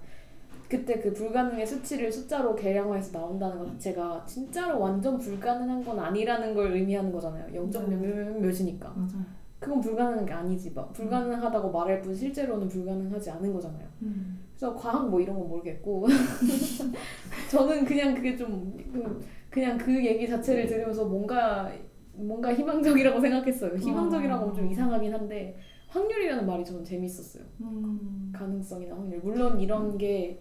[0.73, 6.71] 그때 그 불가능의 수치를 숫자로 계량화해서 나온다는 것 자체가 진짜로 완전 불가능한 건 아니라는 걸
[6.71, 7.53] 의미하는 거잖아요.
[7.53, 7.69] 0.
[7.69, 7.79] 네.
[7.95, 8.89] 몇몇몇 몇이니까.
[8.89, 9.23] 맞아요.
[9.59, 10.71] 그건 불가능한 게 아니지.
[10.71, 13.87] 막 불가능하다고 말할 뿐 실제로는 불가능하지 않은 거잖아요.
[14.01, 14.39] 음.
[14.49, 16.07] 그래서 과학 뭐 이런 건 모르겠고
[17.51, 21.71] 저는 그냥 그게 좀 그- 그냥 그 얘기 자체를 들으면서 뭔가
[22.15, 23.75] 뭔가 희망적이라고 생각했어요.
[23.75, 24.71] 희망적이라고 하면 좀 어.
[24.71, 25.55] 이상하긴 한데
[25.89, 27.43] 확률이라는 말이 저는 재밌었어요.
[27.61, 28.31] 음.
[28.33, 29.19] 가능성이나 확률.
[29.23, 30.39] 물론 이런 게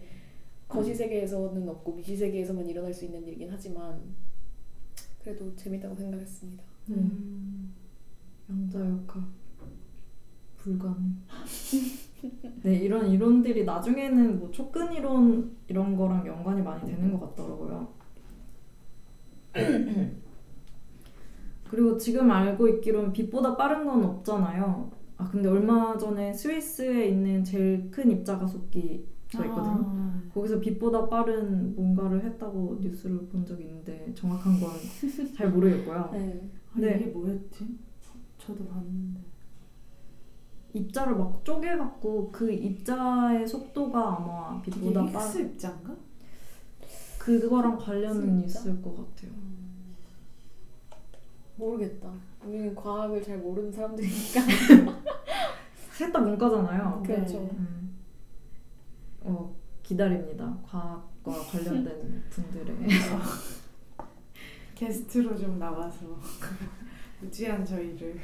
[0.73, 4.01] 거시 세계에서는 없고 미시 세계에서만 일어날 수 있는 일이긴 하지만
[5.21, 6.63] 그래도 재밌다고 생각했습니다.
[6.87, 6.95] 네.
[6.95, 7.73] 음.
[8.49, 9.23] 양자 역학
[10.57, 11.15] 불가능.
[12.63, 17.93] 네 이런 이론들이 나중에는 뭐 촉근 이론 이런 거랑 연관이 많이 되는 것 같더라고요.
[21.69, 24.91] 그리고 지금 알고 있기로는 빛보다 빠른 건 없잖아요.
[25.17, 29.83] 아 근데 얼마 전에 스위스에 있는 제일 큰 입자 가속기 가 있거든요.
[29.85, 30.21] 아.
[30.33, 34.69] 거기서 빛보다 빠른 뭔가를 했다고 뉴스를 본 적이 있는데 정확한 건
[35.35, 36.09] 잘 모르겠고요.
[36.13, 36.49] 네.
[36.73, 36.97] 아, 네.
[36.99, 37.77] 이게 뭐였지?
[38.39, 39.19] 저도 봤는데.
[40.73, 45.95] 입자를 막 쪼개갖고 그 입자의 속도가 아마 빛보다 빠 힉스 입자인가?
[47.19, 48.59] 그거랑 관련은 진짜?
[48.59, 49.31] 있을 것 같아요.
[51.55, 52.11] 모르겠다.
[52.45, 54.41] 우리는 과학을 잘 모르는 사람들이니까.
[55.93, 57.03] 셋 다 문과잖아요.
[57.05, 57.15] 네.
[57.15, 57.37] 그렇죠.
[57.57, 57.82] 음.
[59.23, 60.57] 어 기다립니다.
[60.63, 62.75] 과학과 관련된 분들의
[64.75, 66.17] 게스트로 좀 나와서
[67.21, 68.19] 무지한 저희를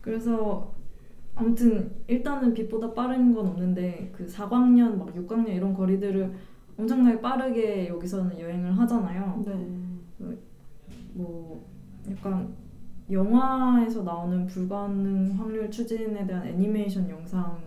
[0.00, 0.72] 그래서
[1.34, 6.32] 아무튼 일단은 빛보다 빠른 건 없는데 그 4광년 막 6광년 이런 거리들을
[6.78, 9.42] 엄청나게 빠르게 여기서는 여행을 하잖아요.
[9.44, 10.36] 네.
[11.12, 11.66] 뭐
[12.10, 12.54] 약간
[13.10, 17.58] 영화에서 나오는 불가능 확률 추진에 대한 애니메이션 영상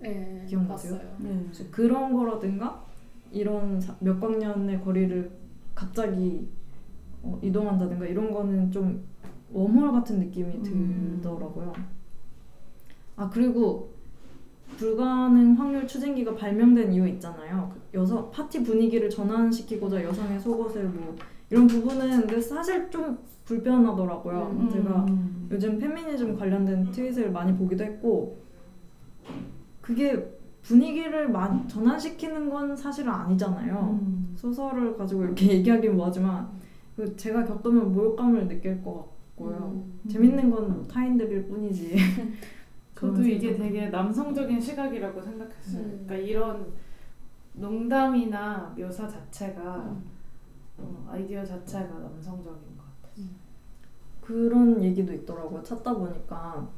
[0.00, 0.94] 네, 기억나세요?
[0.94, 1.10] 봤어요.
[1.18, 1.46] 네.
[1.70, 2.84] 그런 거라든가
[3.32, 5.30] 이런 사- 몇 광년의 거리를
[5.74, 6.48] 갑자기
[7.22, 9.02] 어, 이동한다든가 이런 거는 좀
[9.52, 11.18] 웜홀 같은 느낌이 음.
[11.22, 11.72] 들더라고요.
[13.16, 13.90] 아 그리고
[14.76, 17.72] 불가능 확률 추진기가 발명된 이유 있잖아요.
[17.72, 21.16] 그 여성 파티 분위기를 전환시키고자 여성의 속옷을 뭐
[21.48, 24.56] 이런 부분은 근데 사실 좀 불편하더라고요.
[24.60, 24.68] 음.
[24.70, 25.48] 제가 음.
[25.50, 28.36] 요즘 페미니즘 관련된 트윗을 많이 보기도 했고
[29.86, 33.98] 그게 분위기를 마- 전환시키는 건 사실은 아니잖아요.
[34.02, 34.34] 음.
[34.36, 36.48] 소설을 가지고 이렇게 얘기하긴 뭐하지만
[36.96, 38.94] 그 제가 겪으면 모욕감을 느낄 것
[39.36, 39.56] 같고요.
[39.74, 40.00] 음.
[40.10, 41.94] 재밌는 건뭐 타인들일 뿐이지.
[42.98, 43.54] 저도 이게.
[43.54, 45.82] 되게 남성적인 시각이라고 생각했어요.
[45.84, 46.04] 음.
[46.06, 46.66] 그러니까 이런
[47.52, 50.02] 농담이나 묘사 자체가 음.
[50.78, 53.26] 어, 아이디어 자체가 남성적인 것 같아요.
[54.20, 55.62] 그런 얘기도 있더라고요.
[55.62, 56.68] 찾다 보니까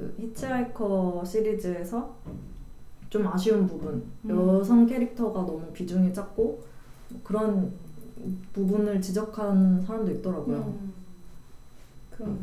[0.00, 2.16] 그 히치하이커 시리즈에서
[3.10, 4.30] 좀 아쉬운 부분 음.
[4.30, 6.42] 여성 캐릭터가 너무 비중이 작고
[7.10, 7.74] 뭐 그런
[8.54, 10.56] 부분을 지적한 사람도 있더라고요.
[10.56, 10.92] 음.
[12.10, 12.38] 그러네요.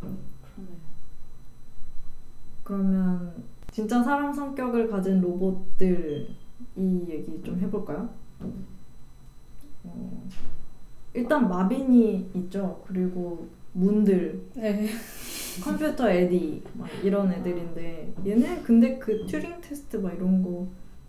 [0.00, 0.18] 그러네.
[2.64, 3.34] 그러면
[3.70, 6.28] 진짜 사람 성격을 가진 로봇들
[6.76, 8.10] 이 얘기 좀 해볼까요?
[9.84, 10.28] 어,
[11.14, 12.82] 일단 마빈이 있죠.
[12.86, 14.88] 그리고 문들, 네.
[15.62, 20.66] 컴퓨터 에디 막 이런 애들인데 얘네 근데 그 튜링 테스트 막 이런 거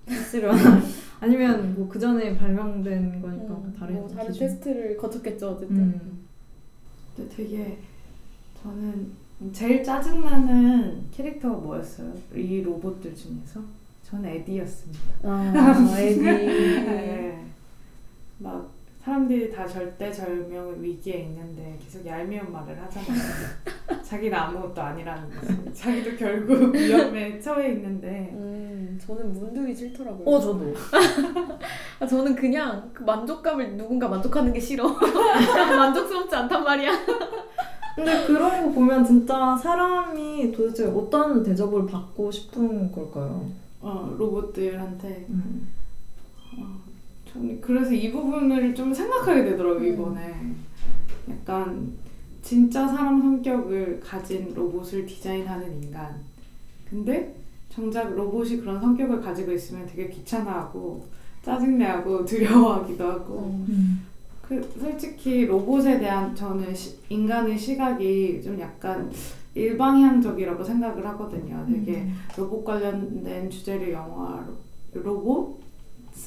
[0.10, 0.82] 했으려나?
[1.20, 4.48] 아니면 뭐 그 전에 발명된 거니까 음, 다른 뭐 다른 기준?
[4.48, 5.78] 테스트를 거쳤겠죠 어쨌든.
[5.78, 6.26] 음.
[7.16, 7.78] 근데 되게
[8.62, 9.12] 저는
[9.52, 12.14] 제일 짜증나는 캐릭터가 뭐였어요?
[12.36, 13.62] 이 로봇들 중에서?
[14.04, 15.02] 저는 에디였습니다.
[15.24, 16.20] 아 에디.
[16.22, 17.46] 네.
[18.38, 18.70] 막
[19.06, 23.22] 사람들이 다 절대절명 위기에 있는데 계속 얄미운 말을 하잖아요.
[24.04, 25.74] 자기는 아무것도 아니라는 듯이.
[25.76, 30.28] 자기도 결국 위험에 처해 있는데 음 저는 문들이 싫더라고요.
[30.28, 30.74] 어 저도
[32.00, 34.88] 아, 저는 그냥 그 만족감을 누군가 만족하는 게 싫어.
[35.00, 36.92] 난 만족스럽지 않단 말이야.
[37.96, 43.52] 근데 그런 거 보면 진짜 사람이 도대체 어떤 대접을 받고 싶은 걸까요?
[43.82, 45.68] 어, 로봇들한테 음.
[46.58, 46.85] 어,
[47.62, 49.94] 그래서 이 부분을 좀 생각하게 되더라고요 음.
[49.94, 50.36] 이번에.
[51.30, 51.92] 약간
[52.42, 56.16] 진짜 사람 성격을 가진 로봇을 디자인하는 인간.
[56.90, 57.36] 근데
[57.70, 61.06] 정작 로봇이 그런 성격을 가지고 있으면 되게 귀찮아하고
[61.44, 63.64] 짜증내하고 두려워하기도 하고.
[63.68, 64.06] 음.
[64.42, 69.12] 그 솔직히 로봇에 대한 저는 시- 인간의 시각이 좀 약간
[69.56, 71.66] 일방향적이라고 생각을 하거든요.
[71.68, 74.46] 되게 로봇 관련된 주제를 영화
[74.94, 75.65] 로봇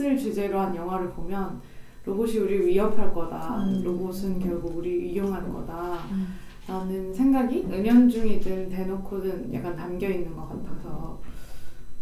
[0.01, 1.61] 을 주제로 한 영화를 보면
[2.05, 3.65] 로봇이 우리를 위협할 거다.
[3.65, 3.83] 음.
[3.85, 5.95] 로봇은 결국 우리 이용할 거다.
[6.11, 6.35] 음.
[6.69, 11.21] 라는 생각이 은연중이든 대놓고든 약간 담겨 있는 것 같아서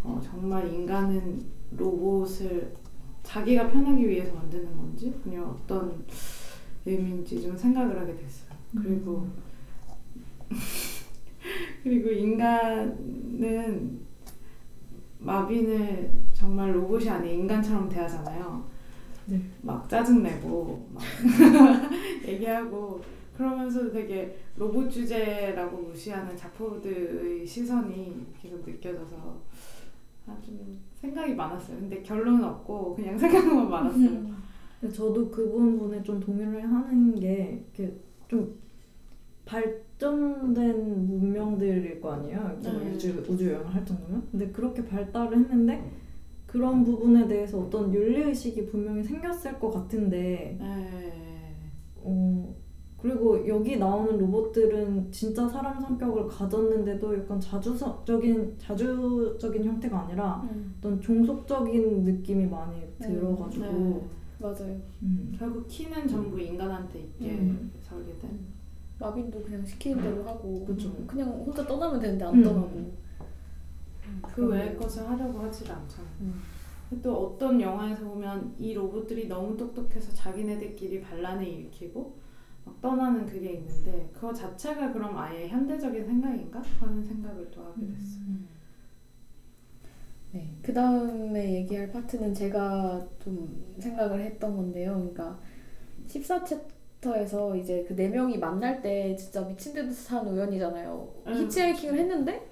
[0.03, 1.41] 어, 정말 인간은
[1.77, 2.75] 로봇을
[3.23, 6.05] 자기가 편하기 위해서 만드는 건지 그냥 어떤
[6.85, 8.51] 의미인지 좀 생각을 하게 됐어요.
[8.77, 9.27] 그리고
[11.83, 14.01] 그리고 인간은
[15.27, 18.65] 마빈을 정말 로봇이 아닌 인간처럼 대하잖아요.
[19.27, 19.41] 네.
[19.63, 21.03] 막 짜증내고 막
[22.27, 23.01] 얘기하고
[23.37, 29.17] 그러면서 되게 로봇 주제라고 무시하는 작포들의 시선이 계속 느껴져서
[30.27, 31.79] 아, 좀 생각이 많았어요.
[31.79, 34.09] 근데 결론은 없고 그냥 생각만 많았어요.
[34.09, 34.37] 음.
[34.93, 37.65] 저도 그 부분에 좀 동의를 하는 게
[38.29, 38.57] 좀
[39.45, 42.59] 발 전된 문명들일 거 아니에요.
[42.63, 42.93] 네.
[42.93, 44.29] 우주 우주 여행을 할 정도면.
[44.31, 45.91] 근데 그렇게 발달을 했는데
[46.47, 51.55] 그런 부분에 대해서 어떤 윤리 의식이 분명히 생겼을 것 같은데 네.
[51.97, 52.55] 어
[52.99, 60.75] 그리고 여기 나오는 로봇들은 진짜 사람 성격을 가졌는데도 약간 자주적인 자주적인 형태가 아니라 음.
[60.79, 63.09] 어떤 종속적인 느낌이 많이 네.
[63.09, 64.09] 들어가지고 네.
[64.39, 64.81] 맞아요.
[65.03, 65.35] 음.
[65.39, 67.71] 결국 키는 전부 인간한테 있게 음.
[67.81, 68.56] 설계된.
[68.99, 70.93] 마빈도 그냥 시키는 대로 하고 그쵸.
[71.07, 72.43] 그냥 혼자 떠나면 되는데 안 음.
[72.43, 72.93] 떠나고
[74.23, 76.09] 그 외의 것을 하려고 하질 않잖아.
[76.21, 76.41] 음.
[77.03, 82.17] 또 어떤 영화에서 보면 이 로봇들이 너무 똑똑해서 자기네들끼리 반란을 일으키고
[82.65, 88.19] 막 떠나는 그게 있는데 그거 자체가 그럼 아예 현대적인 생각인가 하는 생각을 또 하게 됐어.
[90.33, 90.55] 네.
[90.63, 94.93] 그 다음에 얘기할 파트는 제가 좀 생각을 했던 건데요.
[94.95, 95.39] 그러니까
[96.09, 101.09] 14챕터 에서 이제 그 네 명이 만날 때 진짜 미친 듯한 우연이잖아요.
[101.27, 101.35] 음.
[101.35, 102.49] 히치하이킹을 했는데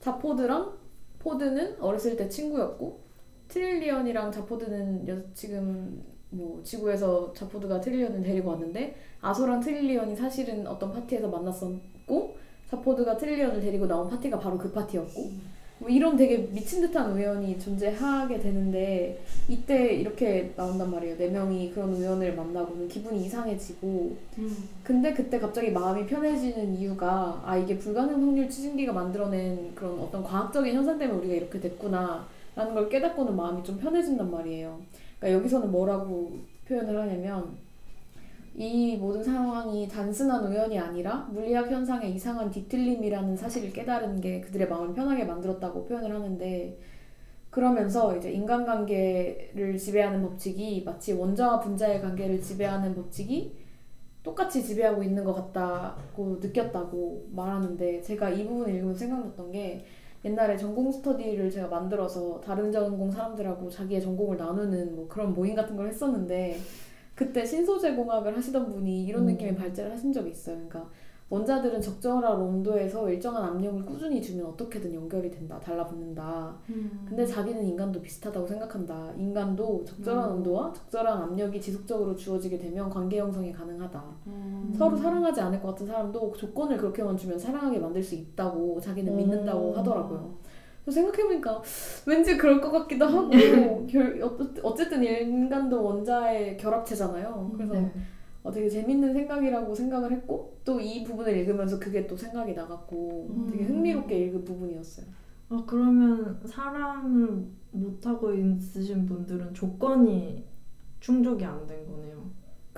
[0.00, 0.72] 자포드랑
[1.18, 3.00] 포드는 어렸을 때 친구였고
[3.48, 11.28] 트릴리언이랑 자포드는 여- 지금 뭐 지구에서 자포드가 트릴리언을 데리고 왔는데 아서랑 트릴리언이 사실은 어떤 파티에서
[11.28, 12.36] 만났었고
[12.70, 15.30] 자포드가 트릴리언을 데리고 나온 파티가 바로 그 파티였고
[15.78, 21.16] 뭐 이런 되게 미친 듯한 우연이 존재하게 되는데 이때 이렇게 나온단 말이에요.
[21.16, 24.16] 네 명이 그런 우연을 만나고는 기분이 이상해지고
[24.82, 30.74] 근데 그때 갑자기 마음이 편해지는 이유가 아 이게 불가능 확률 추진기가 만들어낸 그런 어떤 과학적인
[30.74, 32.26] 현상 때문에 우리가 이렇게 됐구나
[32.56, 34.80] 라는 걸 깨닫고는 마음이 좀 편해진단 말이에요.
[35.20, 37.56] 그러니까 여기서는 뭐라고 표현을 하냐면
[38.60, 44.94] 이 모든 상황이 단순한 우연이 아니라 물리학 현상의 이상한 뒤틀림이라는 사실을 깨달은 게 그들의 마음을
[44.94, 46.76] 편하게 만들었다고 표현을 하는데
[47.50, 53.54] 그러면서 이제 인간관계를 지배하는 법칙이 마치 원자와 분자의 관계를 지배하는 법칙이
[54.24, 59.84] 똑같이 지배하고 있는 것 같다고 느꼈다고 말하는데 제가 이 부분 읽으면서 생각났던 게
[60.24, 65.76] 옛날에 전공 스터디를 제가 만들어서 다른 전공 사람들하고 자기의 전공을 나누는 뭐 그런 모임 같은
[65.76, 66.58] 걸 했었는데
[67.18, 70.54] 그때 신소재 공학을 하시던 분이 이런 느낌의 발제를 하신 적이 있어요.
[70.54, 70.88] 그러니까
[71.30, 76.54] 원자들은 적절한 온도에서 일정한 압력을 꾸준히 주면 어떻게든 연결이 된다, 달라붙는다.
[77.08, 79.12] 근데 자기는 인간도 비슷하다고 생각한다.
[79.16, 80.36] 인간도 적절한 음.
[80.36, 84.04] 온도와 적절한 압력이 지속적으로 주어지게 되면 관계 형성이 가능하다.
[84.28, 84.72] 음.
[84.78, 89.72] 서로 사랑하지 않을 것 같은 사람도 조건을 그렇게만 주면 사랑하게 만들 수 있다고 자기는 믿는다고
[89.72, 89.76] 음.
[89.76, 90.38] 하더라고요.
[90.90, 91.62] 생각해보니까
[92.06, 97.52] 왠지 그럴 것 같기도 하고 결, 어쨌- 어쨌든 인간도 원자의 결합체잖아요.
[97.54, 97.90] 그래서 네.
[98.42, 103.64] 어, 되게 재밌는 생각이라고 생각을 했고 또 이 부분을 읽으면서 그게 또 생각이 나갔고 되게
[103.64, 103.68] 음.
[103.68, 105.06] 흥미롭게 읽은 부분이었어요.
[105.50, 110.44] 아 그러면 사랑을 못 하고 있으신 분들은 조건이
[111.00, 112.18] 충족이 안 된 거네요.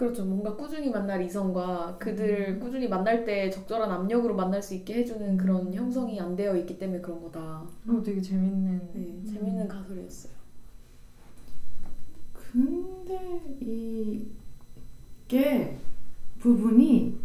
[0.01, 0.25] 그렇죠.
[0.25, 2.59] 뭔가 꾸준히 만날 이성과 그들 음.
[2.59, 7.03] 꾸준히 만날 때 적절한 압력으로 만날 수 있게 해주는 그런 형성이 안 되어 있기 때문에
[7.03, 7.63] 그런 거다.
[7.87, 8.81] 어 되게 재밌는.
[8.95, 10.33] 네, 재밌는 가설이었어요.
[12.33, 13.59] 근데
[15.29, 15.77] 이게
[16.39, 17.19] 부분이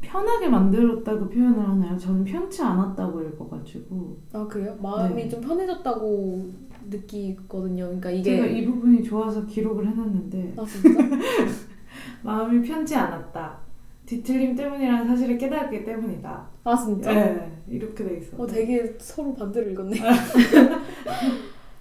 [0.00, 1.98] 편하게 만들었다고 표현을 하나요?
[1.98, 4.74] 저는 편치 않았다고 읽어가지고 아 그래요?
[4.80, 5.28] 마음이 네.
[5.28, 6.50] 좀 편해졌다고
[6.88, 7.84] 느끼거든요.
[7.86, 10.98] 그러니까 제가 이게 이 부분이 좋아서 기록을 해놨는데 아 진짜?
[12.22, 13.58] 마음이 편치 않았다.
[14.06, 16.48] 뒤틀림 때문이라는 사실을 깨달았기 때문이다.
[16.64, 17.12] 아 진짜?
[17.12, 18.42] 네, 이렇게 돼 있어.
[18.42, 19.98] 어 되게 서로 반대로 읽었네.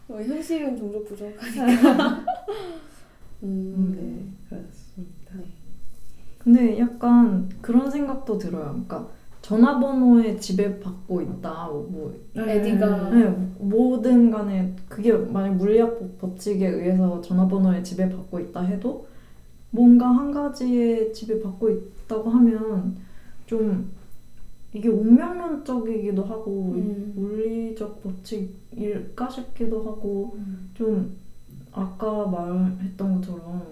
[0.10, 2.26] 어, 현실은 종족 부족하니까.
[3.44, 5.36] 음, 음, 네, 그렇습니다.
[5.36, 5.46] 네.
[6.38, 8.70] 근데 약간 그런 생각도 들어요.
[8.72, 9.10] 그러니까
[9.58, 11.68] 전화번호에 지배받고 있다.
[11.70, 13.30] 뭐 에디가 네,
[13.60, 19.08] 뭐든 간에 그게 만약 물리학 법- 법칙에 의해서 전화번호에 지배받고 있다 해도
[19.72, 22.98] 뭔가 한 가지에 지배받고 있다고 하면
[23.46, 23.90] 좀
[24.74, 27.14] 이게 운명론적이기도 하고 음.
[27.16, 30.36] 물리적 법칙일까 싶기도 하고
[30.74, 31.16] 좀
[31.72, 33.64] 아까 말했던 것처럼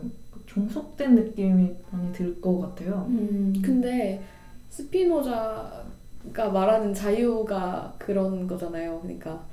[0.46, 3.08] 종속된 느낌이 많이 들 것 같아요.
[3.10, 4.22] 음, 근데
[4.76, 9.00] 스피노자가 말하는 자유가 그런 거잖아요.
[9.02, 9.46] 그러니까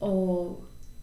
[0.00, 0.58] 어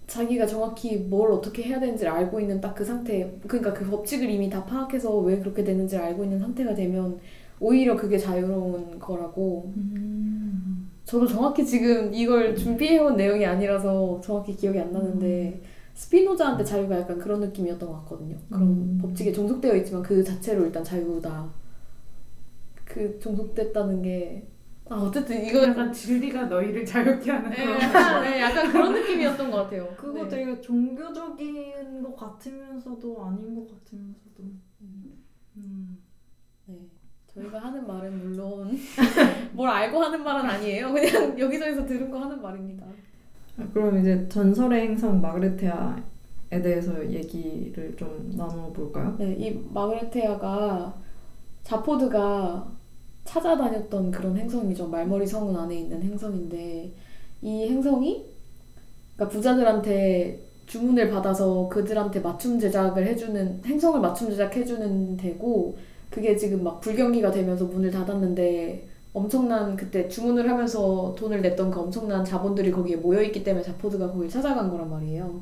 [0.08, 4.50] 자기가 정확히 뭘 어떻게 해야 되는지를 알고 있는 딱 그 상태, 그러니까 그 법칙을 이미
[4.50, 7.20] 다 파악해서 왜 그렇게 되는지를 알고 있는 상태가 되면
[7.60, 9.72] 오히려 그게 자유로운 거라고.
[11.06, 15.62] 저도 정확히 지금 이걸 준비해온 내용이 아니라서 정확히 기억이 안 나는데
[15.94, 18.36] 스피노자한테 자유가 약간 그런 느낌이었던 것 같거든요.
[18.50, 19.00] 그런 음.
[19.02, 21.50] 법칙에 종속되어 있지만 그 자체로 일단 자유다.
[22.96, 24.48] 그 종속됐다는 게
[24.88, 29.52] 아, 어쨌든 이거 약간 진리가 너희를 자유케 하는 네, 그런 약간, 네, 약간 그런 느낌이었던
[29.52, 29.94] 것 같아요.
[29.98, 30.30] 그거 네.
[30.30, 34.44] 되게 종교적인 것 같으면서도 아닌 것 같으면서도
[35.58, 35.98] 음.
[36.68, 36.76] 네.
[37.28, 38.78] 저희가 하는 말은 물론
[39.52, 40.94] 뭘 알고 하는 말은 아니에요.
[40.94, 42.86] 그냥 여기저기서 들은 거 하는 말입니다.
[43.58, 49.18] 아, 그럼 이제 전설의 행성 마그레테아에 대해서 얘기를 좀 나눠볼까요?
[49.18, 50.94] 네, 이 마그레테아가
[51.64, 52.76] 자포드가
[53.26, 54.88] 찾아다녔던 그런 행성이죠.
[54.88, 56.94] 말머리 성운 안에 있는 행성인데
[57.42, 58.26] 이 행성이
[59.16, 65.78] 그러니까 부자들한테 주문을 받아서 그들한테 맞춤 제작을 해주는 행성을 맞춤 제작해주는 데고
[66.10, 72.24] 그게 지금 막 불경기가 되면서 문을 닫았는데 엄청난 그때 주문을 하면서 돈을 냈던 그 엄청난
[72.26, 75.42] 자본들이 거기에 모여 있기 때문에 자포드가 거길 찾아간 거란 말이에요.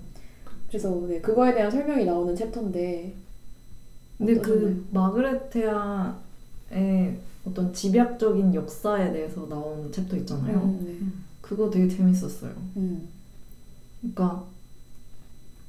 [0.67, 3.13] 그래서 네, 그거에 대한 설명이 나오는 챕터인데
[4.17, 4.75] 근데 어떠셨나요?
[4.75, 6.13] 그 마그레테아의
[7.45, 10.57] 어떤 집약적인 역사에 대해서 나온 챕터 있잖아요.
[10.59, 11.07] 음, 네.
[11.41, 12.51] 그거 되게 재밌었어요.
[12.77, 13.07] 음.
[13.99, 14.45] 그러니까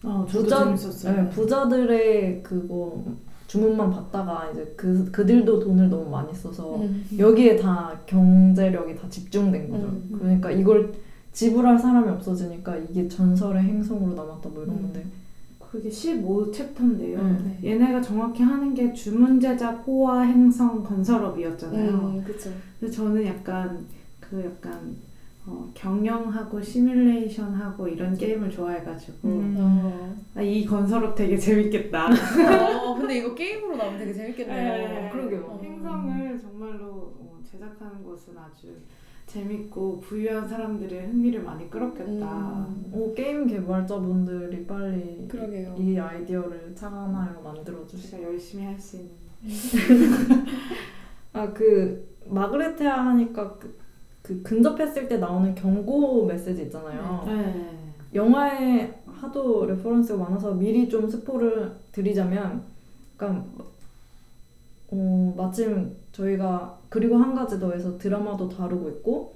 [0.05, 1.23] 어, 저도 부자, 재밌었어요.
[1.23, 3.03] 네, 부자들의 그거
[3.47, 7.05] 주문만 받다가 이제 그 그들도 돈을 너무 많이 써서 음.
[7.19, 9.87] 여기에 다 경제력이 다 집중된 거죠.
[9.87, 10.17] 음.
[10.19, 10.93] 그러니까 이걸
[11.33, 14.83] 지불할 사람이 없어지니까 이게 전설의 행성으로 남았다 뭐 이런 음.
[14.83, 15.05] 건데.
[15.75, 17.43] 그게 15챕터인데요.
[17.43, 17.59] 네.
[17.65, 21.91] 얘네가 정확히 하는 게 주문 제작 호화 행성 건설업이었잖아요.
[21.91, 22.51] 음, 그쵸.
[22.79, 23.85] 그래서 저는 약간
[24.21, 24.95] 그 약간
[25.45, 29.55] 어, 경영하고 시뮬레이션하고 이런 게임을 좋아해가지고 음.
[29.59, 30.17] 어.
[30.37, 32.07] 아, 이 건설업 되게 재밌겠다.
[32.07, 34.89] 어, 근데 이거 게임으로 나오면 되게 재밌겠네요.
[34.89, 35.41] 네, 그러게요.
[35.41, 35.61] 어.
[35.61, 36.87] 행성을 정말로
[37.19, 38.69] 어, 제작하는 것은 아주
[39.35, 42.67] 재밌고 부유한 사람들의 흥미를 많이 끌었겠다.
[42.69, 42.91] 음.
[42.93, 45.75] 오 게임 개발자분들이 빨리 그러게요.
[45.77, 48.17] 이 아이디어를 착안하여 만들어 주시고.
[48.17, 49.11] 제가 열심히 할 수 있는.
[51.33, 53.77] 아그 마그레테아 하니까 그,
[54.23, 57.25] 그 근접했을 때 나오는 경고 메시지 있잖아요.
[57.27, 57.71] 네.
[58.15, 62.63] 영화에 하도 레퍼런스가 많아서 미리 좀 스포를 드리자면,
[63.17, 63.45] 그러니까
[64.97, 69.35] 어, 마침 저희가 그리고 한 가지 더해서 드라마도 다루고 있고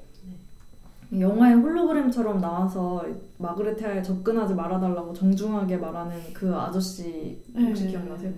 [1.19, 3.05] 영화의 홀로그램처럼 나와서
[3.39, 7.91] 마그레테아에 접근하지 말아달라고 정중하게 말하는 그 아저씨 혹시 네.
[7.91, 8.33] 기억나세요?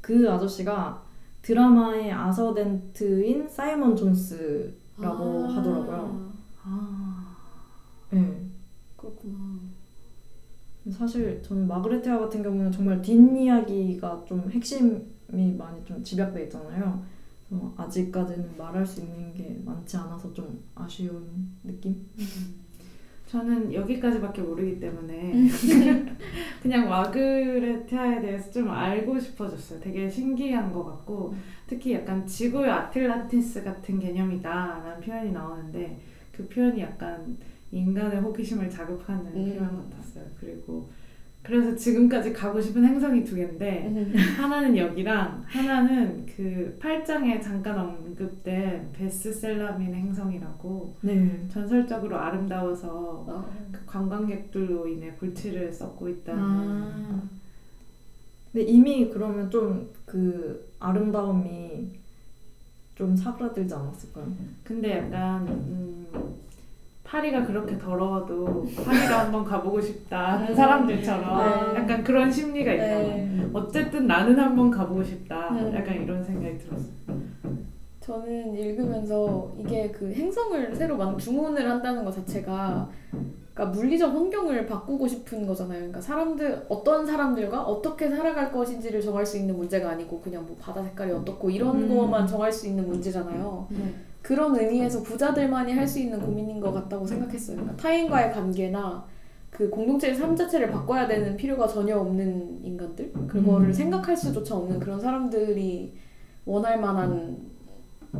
[0.00, 1.02] 그 아저씨가
[1.42, 6.32] 드라마의 아서덴트인 사이먼 존스라고 아, 하더라고요.
[6.62, 7.36] 아,
[8.10, 8.40] 네.
[8.96, 9.36] 그렇구나.
[10.90, 17.02] 사실 저는 마그레테아 같은 경우는 정말 뒷이야기가 좀 핵심이 많이 좀 집약돼 있잖아요.
[17.48, 22.06] 그래서 아직까지는 말할 수 있는 게 많지 않아서 좀 아쉬운 느낌?
[23.26, 25.32] 저는 여기까지밖에 모르기 때문에
[26.62, 29.80] 그냥 마그레테아에 대해서 좀 알고 싶어졌어요.
[29.80, 31.34] 되게 신기한 것 같고
[31.66, 35.98] 특히 약간 지구의 아틀란티스 같은 개념이다라는 표현이 나오는데
[36.30, 37.38] 그 표현이 약간
[37.70, 39.54] 인간의 호기심을 자극하는 음.
[39.56, 40.24] 표현 같았어요.
[40.38, 40.90] 그리고
[41.42, 44.12] 그래서 지금까지 가고 싶은 행성이 두 개인데 음.
[44.38, 51.46] 하나는 여기랑 하나는 그 8장에 잠깐 언급된 베스셀라민 행성이라고 네.
[51.50, 53.52] 전설적으로 아름다워서 어.
[53.72, 57.22] 그 관광객들로 인해 불치를 썩고 있다는 아.
[58.52, 61.88] 근데 이미 그러면 좀 그 아름다움이
[62.94, 64.26] 좀 사그라들지 않았을까요?
[64.62, 66.06] 근데 약간 음,
[67.12, 70.54] 파리가 그렇게 더러워도 파리로 한번 가보고 싶다 하는 네.
[70.54, 71.80] 사람들처럼 네.
[71.80, 72.98] 약간 그런 심리가 봐요.
[73.00, 73.50] 네.
[73.52, 75.50] 어쨌든 나는 한번 가보고 싶다.
[75.50, 75.74] 네.
[75.74, 77.22] 약간 이런 생각이 들었어요.
[78.00, 82.88] 저는 읽으면서 이게 그 행성을 새로 만 주문을 한다는 것 자체가
[83.52, 85.76] 그러니까 물리적 환경을 바꾸고 싶은 거잖아요.
[85.80, 90.82] 그러니까 사람들 어떤 사람들과 어떻게 살아갈 것인지를 정할 수 있는 문제가 아니고 그냥 뭐 바다
[90.82, 91.94] 색깔이 어떻고 이런 음.
[91.94, 93.66] 거만 정할 수 있는 문제잖아요.
[93.68, 93.94] 네.
[94.22, 97.56] 그런 의미에서 부자들만이 할 수 있는 고민인 것 같다고 생각했어요.
[97.56, 99.04] 그러니까 타인과의 관계나
[99.50, 103.72] 그 공동체의 삶 자체를 바꿔야 되는 필요가 전혀 없는 인간들 그거를 음.
[103.72, 105.92] 생각할 수조차 없는 그런 사람들이
[106.46, 107.36] 원할 만한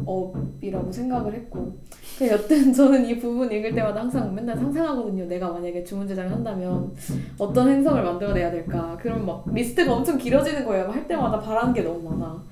[0.07, 1.77] 업이라고 생각을 했고
[2.19, 5.27] 그 여튼 저는 이 부분 읽을 때마다 항상 맨날 상상하거든요.
[5.27, 6.93] 내가 만약에 주문 제작을 한다면
[7.39, 8.97] 어떤 행성을 만들어내야 될까?
[9.01, 10.89] 그러면 막 리스트가 엄청 길어지는 거예요.
[10.89, 12.43] 할 때마다 바라는 게 너무 많아.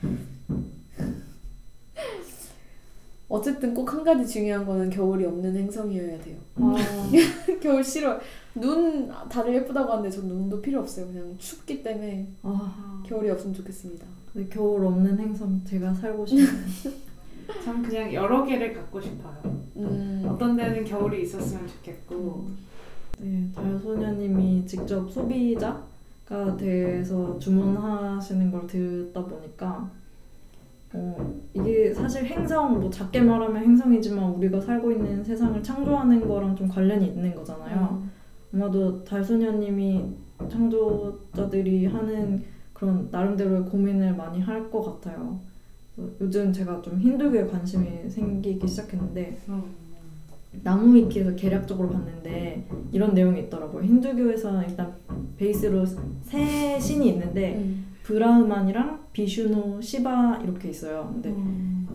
[3.30, 6.36] 어쨌든 꼭 한 가지 중요한 거는 겨울이 없는 행성이어야 돼요.
[6.56, 6.74] 아,
[7.62, 8.18] 겨울 싫어.
[8.54, 11.06] 눈 다들 예쁘다고 하는데 전 눈도 필요 없어요.
[11.06, 14.04] 그냥 춥기 때문에 아, 겨울이 없으면 좋겠습니다.
[14.32, 16.46] 근데 겨울 없는 행성 제가 살고 싶네요.
[17.64, 19.36] 전 그냥 여러 개를 갖고 싶어요.
[19.76, 20.26] 음.
[20.28, 22.46] 어떤 데는 겨울이 있었으면 좋겠고
[23.20, 29.90] 네, 달소녀님이 직접 소비자가 돼서 주문하시는 걸 듣다 보니까
[30.92, 36.68] 어, 이게 사실 행성, 뭐 작게 말하면 행성이지만 우리가 살고 있는 세상을 창조하는 거랑 좀
[36.68, 38.02] 관련이 있는 거잖아요.
[38.52, 40.04] 아마도 달소녀님이
[40.50, 45.38] 창조자들이 하는 그런 나름대로의 고민을 많이 할 것 같아요.
[46.20, 49.62] 요즘 제가 좀 힌두교에 관심이 생기기 시작했는데 음.
[50.64, 53.84] 나무 위키에서 개략적으로 봤는데 이런 내용이 있더라고요.
[53.84, 54.92] 힌두교에서는 일단
[55.36, 55.84] 베이스로
[56.22, 57.84] 세 신이 있는데 음.
[58.10, 61.08] 브라흐만이랑 비슈노, 시바 이렇게 있어요.
[61.12, 61.88] 근데 음.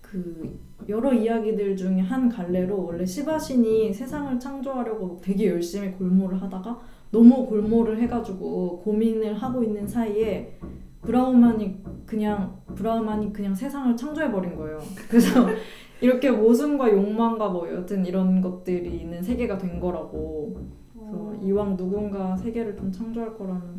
[0.00, 0.58] 그
[0.88, 6.78] 여러 이야기들 중에 한 갈래로 원래 시바 신이 세상을 창조하려고 되게 열심히 골몰을 하다가
[7.10, 10.56] 너무 골몰을 해가지고 고민을 하고 있는 사이에
[11.02, 14.78] 브라우만이 그냥 브라우만이 그냥 세상을 창조해 버린 거예요.
[15.08, 15.46] 그래서
[16.00, 20.56] 이렇게 모순과 욕망과 뭐 여튼 이런 것들이 있는 세계가 된 거라고.
[20.92, 23.78] 그래서 이왕 누군가 세계를 좀 창조할 거라면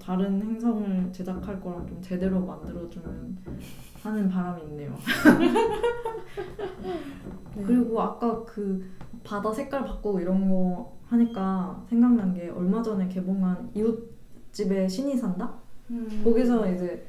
[0.00, 3.38] 다른 행성을 제작할 거랑 좀 제대로 만들어주면
[4.02, 4.94] 하는 바람이 있네요.
[7.54, 7.62] 네.
[7.64, 8.84] 그리고 아까 그
[9.22, 15.52] 바다 색깔 바꾸고 이런 거 하니까 생각난 게 얼마 전에 개봉한 이웃집에 신이 산다?
[15.90, 16.22] 음.
[16.24, 17.06] 거기서 이제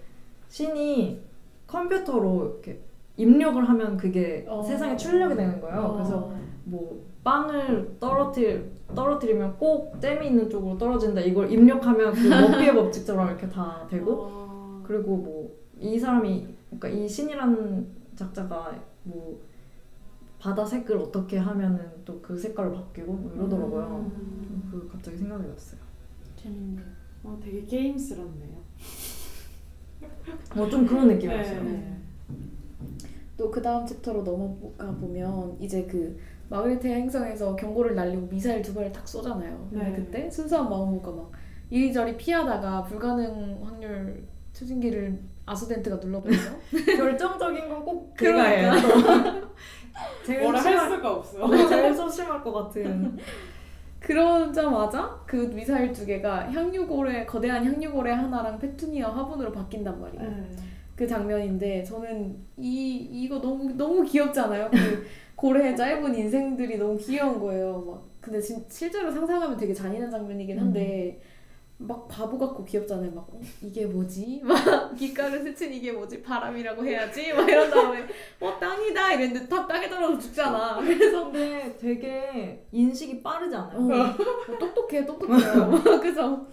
[0.49, 1.21] 신이
[1.67, 2.81] 컴퓨터로 이렇게
[3.15, 4.61] 입력을 하면 그게 어.
[4.61, 5.93] 세상에 출력이 되는 거예요.
[5.93, 6.33] 그래서
[6.65, 11.22] 뭐 빵을 떨어뜨리, 떨어뜨리면 꼭 잼이 있는 쪽으로 떨어진다.
[11.22, 14.84] 이걸 입력하면 그 머피의 법칙처럼 이렇게 다 되고 어.
[14.86, 18.72] 그리고 뭐 이 사람이 그러니까 이 신이라는 작자가
[19.03, 19.39] 뭐
[20.38, 24.11] 바다 색을 어떻게 하면은 또 그 색깔로 바뀌고 뭐 이러더라고요.
[24.15, 24.67] 음.
[24.69, 25.82] 그 갑자기 생각이 났어요.
[26.36, 26.86] 재밌네요.
[27.24, 28.57] 어, 되게 게임스럽네요.
[30.55, 31.63] 어 좀 그런 느낌이었어요.
[31.63, 31.97] 네.
[33.38, 36.15] 또그 다음 챕터로 넘어가 보면 이제 그
[36.51, 39.67] 마그리테 행성에서 경고를 날리고 미사일 두 발을 탁 쏘잖아요.
[39.69, 39.95] 근데 네.
[39.95, 41.31] 그때 순수한 마음모가 막
[41.69, 46.59] 이리저리 피하다가 불가능 확률 추진기를 아수덴트가 눌러버리죠.
[46.97, 48.71] 결정적인 건꼭 그러니까.
[48.75, 49.51] 그거예요.
[50.25, 51.43] 제일 뭐라 할 심할, 수가 없어.
[51.45, 53.17] 어, 제일 소심할 것 같은.
[54.01, 60.29] 그러자마자 그 미사일 두 개가 향유고래 거대한 향유고래 하나랑 페투니아 화분으로 바뀐단 말이에요.
[60.29, 60.49] 네.
[61.01, 64.69] 그 장면인데 저는 이 이거 너무 너무 귀엽잖아요.
[64.69, 65.03] 그
[65.35, 67.83] 고래의 짧은 인생들이 너무 귀여운 거예요.
[67.87, 71.19] 막 근데 진, 실제로 상상하면 되게 잔인한 장면이긴 한데
[71.79, 73.11] 막 바보 같고 귀엽잖아요.
[73.15, 74.41] 막 어, 이게 뭐지?
[74.45, 76.21] 막 귓가를 스친 이게 뭐지?
[76.21, 77.33] 바람이라고 해야지?
[77.33, 78.05] 막 이런 다음에
[78.39, 80.77] 어 땅이다 이랬는데 다 땅에 떨어져 죽잖아.
[80.81, 83.79] 그래서 근데 되게 인식이 빠르지 않아요?
[83.79, 85.81] 어, 어, 똑똑해 똑똑해요.
[85.99, 86.45] 그래서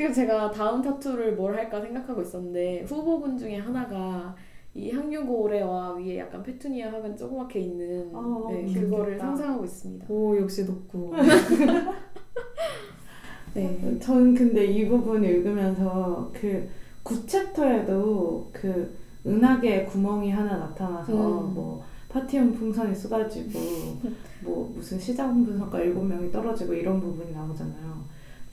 [0.00, 4.34] 그래서 제가 다음 타투를 뭘 할까 생각하고 있었는데 후보군 중에 하나가
[4.74, 8.80] 이 향유고래와 위에 약간 페투니아 화분 조그맣게 있는 어, 네, 귀엽겠다.
[8.80, 10.06] 그거를 상상하고 있습니다.
[10.08, 11.12] 오 역시 덕후.
[13.52, 13.98] 네.
[14.00, 16.66] 저는 근데 이 부분 읽으면서 그
[17.04, 18.96] 9챕터에도 그
[19.26, 21.52] 은하계 구멍이 하나 나타나서 음.
[21.52, 23.58] 뭐 파티움 풍선이 쏟아지고
[24.40, 28.09] 뭐 무슨 시장 분석가 일곱 명이 떨어지고 이런 부분이 나오잖아요.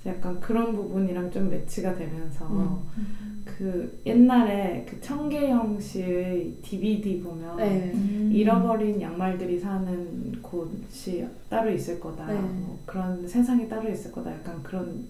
[0.08, 3.44] 약간 그런 부분이랑 좀 매치가 되면서 음.
[3.46, 7.92] 그 옛날에 그 청계영 씨의 DVD 보면 네.
[8.32, 12.28] 잃어버린 양말들이 사는 곳이 따로 있을 거다.
[12.28, 12.40] 네.
[12.40, 14.32] 뭐 그런 세상이 따로 있을 거다.
[14.32, 15.08] 약간 그런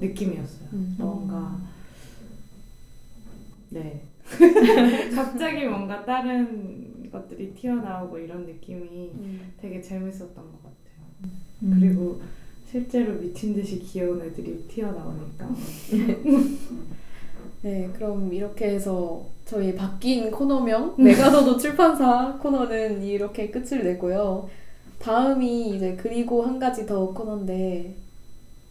[0.00, 0.68] 느낌이었어요.
[0.72, 0.94] 음.
[0.98, 1.58] 뭔가
[3.70, 4.02] 네.
[5.14, 9.52] 갑자기 뭔가 다른 것들이 튀어나오고 이런 느낌이 음.
[9.60, 11.32] 되게 재밌었던 것 같아요.
[11.62, 11.78] 음.
[11.78, 12.20] 그리고
[12.76, 15.48] 실제로 미친 듯이 귀여운 애들이 튀어나오니까.
[17.62, 24.50] 네, 그럼 이렇게 해서 저희 바뀐 코너명 메가더도 출판사 코너는 이렇게 끝을 내고요.
[24.98, 27.94] 다음이 이제 그리고 한 가지 더 코너인데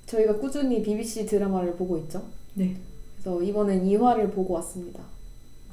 [0.05, 2.23] 저희가 꾸준히 BBC 드라마를 보고 있죠.
[2.53, 2.77] 네.
[3.15, 5.03] 그래서 이번엔 2화를 보고 왔습니다.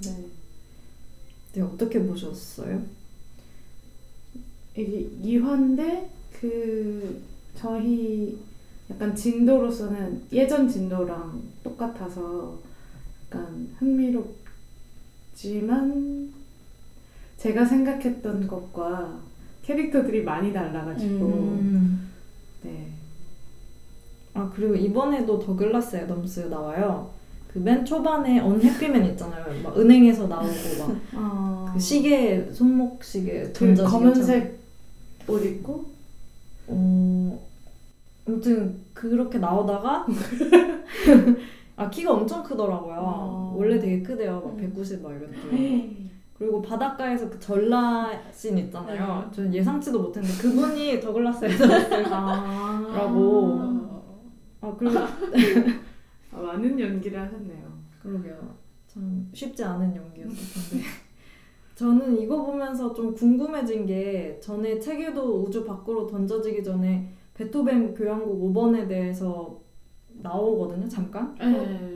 [0.04, 0.24] 네.
[1.52, 2.80] 네 어떻게 보셨어요?
[4.74, 8.38] 이게 2화인데 그 저희
[8.90, 12.58] 약간 진도로서는 예전 진도랑 똑같아서
[13.30, 13.68] 약간
[15.32, 16.32] 흥미롭지만
[17.38, 19.20] 제가 생각했던 것과
[19.62, 22.10] 캐릭터들이 많이 달라가지고 음.
[22.62, 22.88] 네.
[24.34, 27.10] 아 그리고 이번에도 더글라스 애덤스 나와요.
[27.52, 29.62] 그 맨 초반에 언 해피맨 있잖아요.
[29.62, 30.48] 막 은행에서 나오고
[30.78, 34.58] 막 어, 그 시계 손목 시계 그 검은색
[35.28, 35.84] 옷 입고
[36.68, 37.41] 어
[38.32, 40.06] 아무튼 그렇게 나오다가
[41.76, 42.96] 아 키가 엄청 크더라고요.
[42.98, 43.54] 어.
[43.56, 44.40] 원래 되게 크대요.
[44.40, 44.56] 막 음.
[44.56, 46.02] 190 막 이랬는데.
[46.38, 49.26] 그리고 바닷가에서 그 전라 씬 있잖아요.
[49.26, 49.36] 네.
[49.36, 52.10] 저는 예상치도 못했는데 그분이 더글라스 애덤스라고.
[53.60, 54.02] 아,
[54.62, 57.72] 아 그리고 아, 많은 연기를 하셨네요.
[58.02, 58.54] 그러게요.
[58.88, 60.86] 참 쉽지 않은 연기였을 텐데.
[61.74, 68.88] 저는 이거 보면서 좀 궁금해진 게 전에 책에도 우주 밖으로 던져지기 전에 베토벤 교향곡 5번에
[68.88, 69.60] 대해서
[70.14, 70.88] 나오거든요.
[70.88, 71.34] 잠깐.
[71.38, 71.94] 네.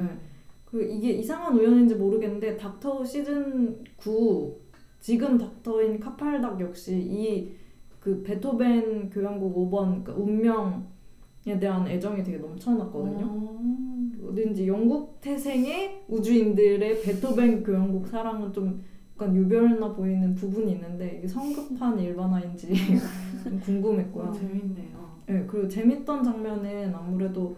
[0.64, 4.56] 그 이게 이상한 우연인지 모르겠는데 닥터 시즌 9
[5.00, 7.66] 지금 닥터인 카팔닥 역시 이
[8.06, 13.26] 그 베토벤 교향곡 5번 그 운명에 대한 애정이 되게 넘쳐났거든요.
[13.28, 14.28] 어.
[14.28, 18.80] 어딘지 영국 태생의 우주인들의 베토벤 교향곡 사랑은 좀
[19.16, 22.68] 약간 유별나 보이는 부분이 있는데 이게 성급한 일반화인지
[23.42, 24.32] 좀 와, 궁금했고요.
[24.32, 24.95] 재밌네요.
[25.26, 27.56] 네, 그리고 재밌던 장면은 아무래도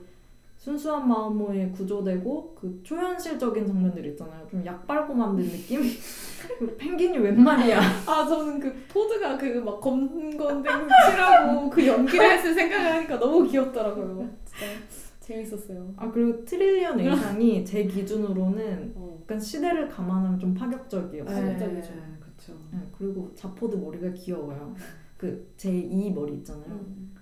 [0.56, 4.46] 순수한 마음으로 구조되고 그 초현실적인 장면들 있잖아요.
[4.50, 5.80] 좀약 빨고 만든 느낌?
[6.58, 7.78] 그 펭귄이 웬 말이야?
[8.06, 14.28] 아 저는 그 포드가 그 막 검건댕 칠하고 그 연기를 했을 생각을 하니까 너무 귀엽더라고요.
[14.44, 14.66] 진짜
[15.20, 15.92] 재밌었어요.
[15.96, 19.18] 아 그리고 트릴리언 의상이 제 기준으로는 어.
[19.22, 21.36] 약간 시대를 감안하면 좀 파격적이었어요.
[21.36, 21.94] 파격적이죠.
[21.94, 22.52] 네, 그쵸.
[22.72, 24.74] 네, 그리고 자포드 머리가 귀여워요.
[25.16, 26.70] 그 제2 머리 있잖아요.
[26.70, 27.14] 음.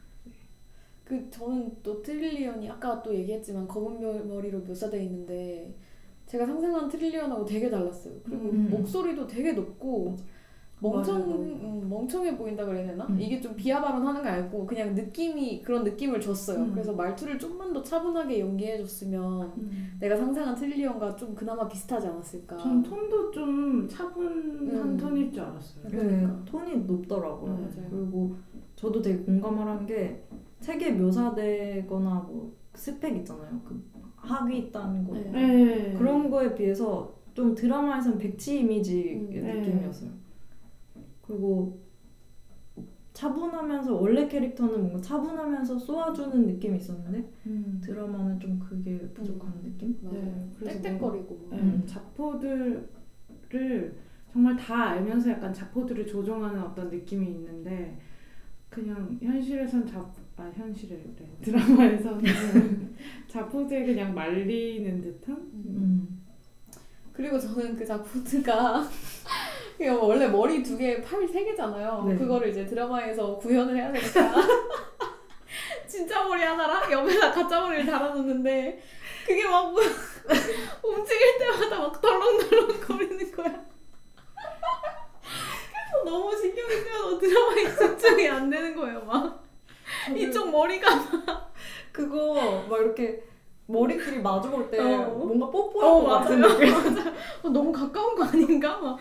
[1.06, 5.72] 그 저는 또 트릴리언이 아까 또 얘기했지만 검은 머- 머리로 묘사되어 있는데
[6.26, 8.14] 제가 상상한 트릴리언하고 되게 달랐어요.
[8.24, 8.68] 그리고 음.
[8.70, 10.16] 목소리도 되게 높고
[10.80, 11.22] 멍청.
[11.22, 13.06] 음, 멍청해 보인다 그래야 되나?
[13.06, 13.18] 음.
[13.20, 16.58] 이게 좀 비하 발언하는 거 알고 그냥 느낌이 그런 느낌을 줬어요.
[16.64, 16.72] 음.
[16.72, 19.96] 그래서 말투를 좀만 더 차분하게 연기해 줬으면 음.
[20.00, 22.56] 내가 상상한 트릴리언과 좀 그나마 비슷하지 않았을까.
[22.58, 24.96] 전 톤도 좀 차분한 음.
[24.98, 25.84] 톤일 줄 알았어요.
[25.84, 26.44] 네, 그러니까.
[26.44, 27.52] 톤이 높더라고요.
[27.52, 27.88] 음, 맞아요.
[27.90, 28.34] 그리고
[28.74, 30.20] 저도 되게 공감을 한 게
[30.66, 33.60] 책에 묘사되거나 뭐 스펙 있잖아요.
[33.64, 33.80] 그
[34.16, 35.14] 학위 있다는 거.
[35.14, 35.30] 네.
[35.30, 35.94] 네.
[35.96, 39.60] 그런 거에 비해서 좀 드라마에서는 백치 이미지의 음, 네.
[39.60, 40.10] 느낌이었어요.
[41.22, 41.78] 그리고
[43.12, 47.80] 차분하면서 원래 캐릭터는 뭔가 차분하면서 쏘아주는 느낌이 있었는데 음.
[47.82, 49.96] 드라마는 좀 그게 부족한 느낌?
[50.02, 51.48] 네, 그래서 땡땡거리고.
[51.52, 51.84] 네, 음.
[51.86, 52.88] 자포들을
[54.32, 57.96] 정말 다 알면서 약간 자포들을 조종하는 어떤 느낌이 있는데
[58.68, 60.04] 그냥 현실에선 자,
[60.38, 62.94] 아 현실에 그래 드라마에서는
[63.28, 66.22] 자포들 그냥 말리는 듯한 음.
[67.12, 68.86] 그리고 저는 그 자포드가
[69.78, 72.04] 그냥 원래 머리 두 개, 팔 세 개잖아요.
[72.06, 72.16] 네.
[72.16, 74.34] 그거를 이제 드라마에서 구현을 해야 되니까
[75.88, 78.82] 진짜 머리 하나랑 옆에다 가짜 머리를 달아놓는데
[79.26, 79.80] 그게 막 뭐-
[80.84, 83.64] 움직일 때마다 막 덜렁덜렁 거리는 거야.
[84.34, 89.02] 그래서 너무 신경이 쓰여서 드라마에 집중이 안 되는 거예요.
[89.04, 89.45] 막
[90.14, 90.86] 이쪽 머리가
[91.92, 93.22] 그거 막 이렇게
[93.66, 95.08] 머리끼리 마주 볼 때 어.
[95.10, 96.40] 뭔가 뽀뽀할 어, 것 같은.
[96.40, 96.68] 느낌.
[97.42, 98.78] 어, 너무 가까운 거 아닌가?
[98.80, 98.98] 막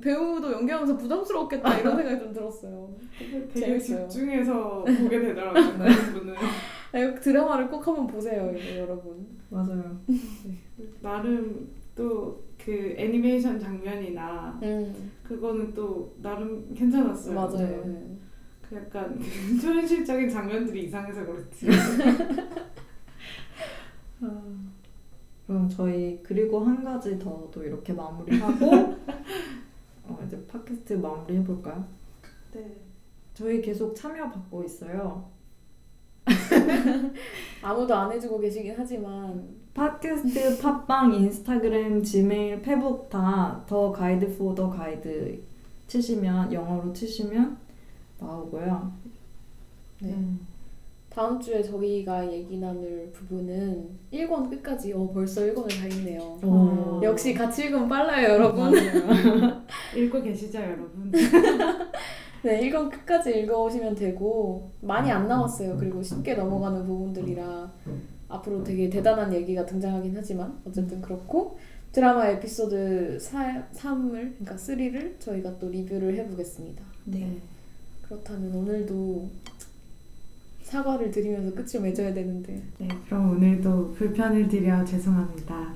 [0.00, 2.94] 배우도 연기하면서 부담스럽겠다 이런 생각이 좀 들었어요.
[3.18, 4.08] 되게 재밌어요.
[4.08, 5.72] 집중해서 보게 되더라고요
[6.12, 6.34] 분은
[6.92, 9.26] 아, 드라마를 꼭 한번 보세요, 이거 여러분.
[9.50, 10.00] 맞아요.
[11.02, 18.18] 나름 또 그 애니메이션 장면이나 음, 그거는 또 나름 괜찮았어요 맞아요.
[18.70, 21.66] 그 약간 그 초현실적인 장면들이 이상해서 그렇지
[25.46, 28.70] 그럼 저희 그리고 한 가지 더도 이렇게 마무리하고
[30.06, 31.84] 어, 이제 팟캐스트 마무리 해 볼까요?
[32.52, 32.76] 네.
[33.34, 35.28] 저희 계속 참여 받고 있어요.
[37.62, 45.42] 아무도 안 해주고 계시긴 하지만 팟캐스트, 팟빵, 인스타그램, 지메일, 페북 다 더 가이드 포더 가이드
[45.88, 47.56] 치시면 영어로 치시면
[48.20, 48.92] 나오고요.
[50.02, 50.16] 네.
[51.10, 56.38] 다음 주에 저희가 얘기 나눌 부분은 1권 끝까지 어 벌써 1권을 다 읽네요.
[56.44, 57.00] 오.
[57.02, 58.72] 역시 같이 읽으면 빨라요, 여러분.
[59.96, 61.10] 읽고 계시죠 여러분?
[62.42, 65.76] 네, 1권 끝까지 읽어오시면 되고 많이 안 남았어요.
[65.76, 67.72] 그리고 쉽게 넘어가는 부분들이라
[68.28, 71.58] 앞으로 되게 대단한 얘기가 등장하긴 하지만 어쨌든 그렇고
[71.92, 76.82] 드라마 에피소드 3, 3을 그러니까 3를 저희가 또 리뷰를 해보겠습니다.
[77.06, 77.36] 네.
[78.10, 79.30] 그렇다면 오늘도
[80.64, 82.60] 사과를 드리면서 끝을 맺어야 되는데.
[82.78, 85.74] 네 그럼 오늘도 불편을 드려 죄송합니다